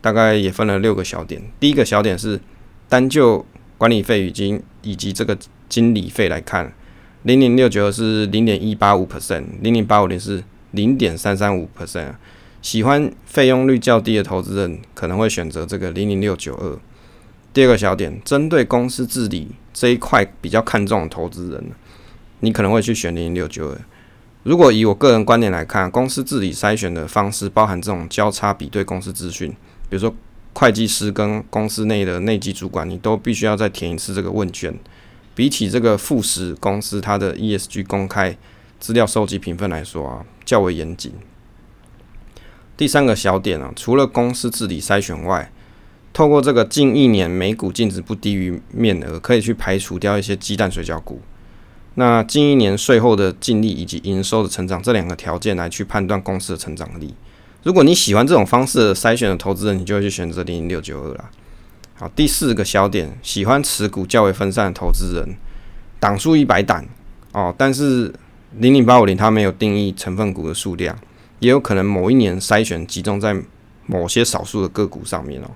[0.00, 1.42] 大概也分了六个小点。
[1.60, 2.40] 第一个小点是
[2.92, 3.42] 单就
[3.78, 5.34] 管理费已经以及这个
[5.66, 6.70] 经理费来看，
[7.22, 12.12] 零零六九二是零点一八五 percent，零零八五零是零点三三五 percent。
[12.60, 16.78] 喜欢费用率较低的投资人可能会选择这个零零六九二。
[17.54, 21.70] 第二个小点，针对公司治理这一块比较看重的投资人，
[22.40, 23.80] 你可能会去选零零六九二。
[24.42, 29.48] 如果以我个人观点来看，公司治理筛选的方式包含这种交叉比对公司资讯，
[29.88, 30.14] 比如说
[30.54, 34.78] 会计师跟公司内的内基主管，你都必须要再填一次这个问卷。
[35.34, 38.36] 比起这个富时公司它的 ESG 公开
[38.78, 41.12] 资料收集评分来说啊，较为严谨。
[42.76, 45.50] 第三个小点啊，除了公司治理筛选外，
[46.12, 51.22] 透过这个近一年每股净值不低于面额，可以去排除掉一些鸡蛋水饺股。
[51.94, 57.14] 那近一年税后的净利以及营收的成长这两个条件来去判断公司的成长力。
[57.62, 61.30] 如果你喜欢这种方式筛选的投资人，你就会去选择零零六九二啦。
[61.94, 65.36] 好，第四个小点，喜欢持股较为分散的投资人，
[66.00, 66.84] 档数一百档
[67.32, 68.12] 哦，但是
[68.58, 70.98] 零零八五零它没有定义成分股的数量，
[71.38, 73.36] 也有可能某一年筛选集中在
[73.86, 75.50] 某些少数的个股上面哦。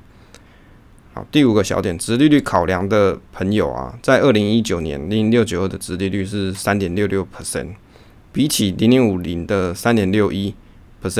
[1.12, 7.70] 好，第五个小点，殖利率考量的朋友啊，在二零一九年零零六九二的殖利率是三点六六 percent，
[8.30, 10.54] 比起零零五零的三点六一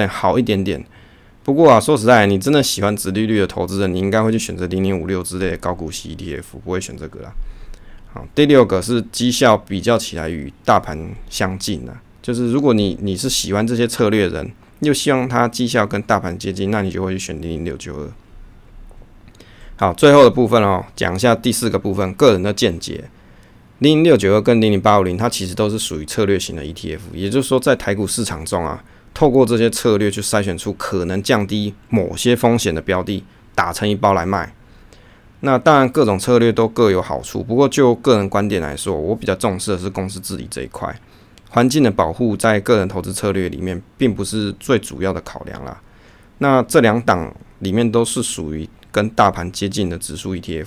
[0.08, 0.84] 好一点点。
[1.44, 7.30] 不过啊，说实在，你真的喜欢直利率的投资人，你应该会去选择零零五六之类的高股息 ETF，不会选这个啦。
[8.12, 18.10] 好，第六个是绩效比较起来与大盘相近啊，就是如果你你是喜欢这些策略人，又希望它绩效跟大盘接近，那你就会去选零零六九二。
[19.76, 23.04] 好，最后的部分哦，讲一下第四个部分，个人的见解。
[23.78, 28.82] 零零六九二跟零零八五零，它其实都是属于策略型的 ETF，也就是说，在台股市场中啊。
[29.16, 34.54] 透过这些策略去筛选出可能降低某些风险的标的，打成一包来卖。
[35.40, 37.42] 那当然，各种策略都各有好处。
[37.42, 40.94] 不过，就个人观点来说，我比较重视的是公司治理这一块。
[41.48, 45.80] 环境的保护在个人投资策略里面并不是最主要的考量啦。
[46.36, 50.66] 那这两档里面都是属于跟大盘接近的指数 ETF。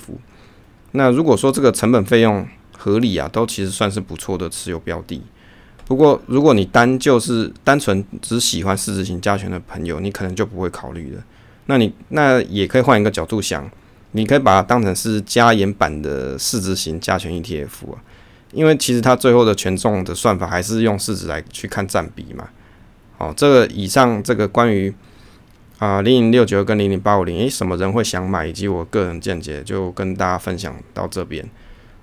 [0.94, 5.22] 那如果说这个成本费用合理啊，都其实算是不错的持有标的。
[5.90, 11.24] 不过，如果你单就是单纯只喜欢市值型加权的朋友，你可能就不会考虑了。
[11.66, 13.68] 那你那也可以换一个角度想，
[14.12, 17.98] 你可以把它当成是加严版的市值型加权 ETF 啊，
[18.54, 22.48] 因为其实它最后的权重的算法还是用市值来去看占比嘛。
[23.18, 24.94] 好，这个以上这个关于
[25.80, 31.44] 啊零零六九跟零零八五零，诶，什么人会想买，以及我个人见解，就跟大家分享到这边。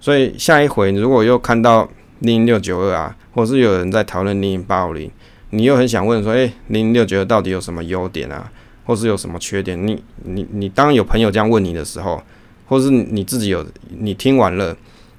[0.00, 1.88] 所以下一回如果又看到。
[2.20, 5.10] 零六九二啊，或是有人在讨论零八五零，
[5.50, 8.50] 你又很想问说，诶，零六九二到底有什么优点啊，
[8.84, 9.86] 或是有什么缺点？
[9.86, 12.22] 你你你，当有朋友这样问你的时候，
[12.66, 13.64] 或是你自己有
[13.98, 14.76] 你听完了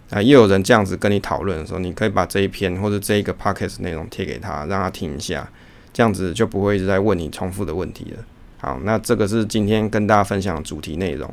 [0.09, 5.49] 啊，又有人这样子跟你讨论的时候，你可以把这一篇或者这一个 podcast 内容贴给他，让他听一下，
[5.93, 8.23] 这样子就不会一直在问你重复的问题了。
[8.59, 11.31] 好，那这个是今天跟大家分享的主题内容。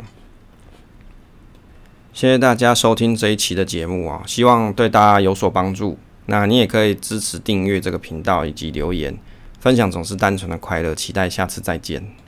[2.14, 5.98] 谢谢大家收听这一期的节目啊，希望对大家有所帮助。
[6.26, 9.18] 那你也可以支持订阅这个频道以及留言
[9.58, 10.94] 分享，总是单纯的快乐。
[10.94, 12.23] 期待下次再见。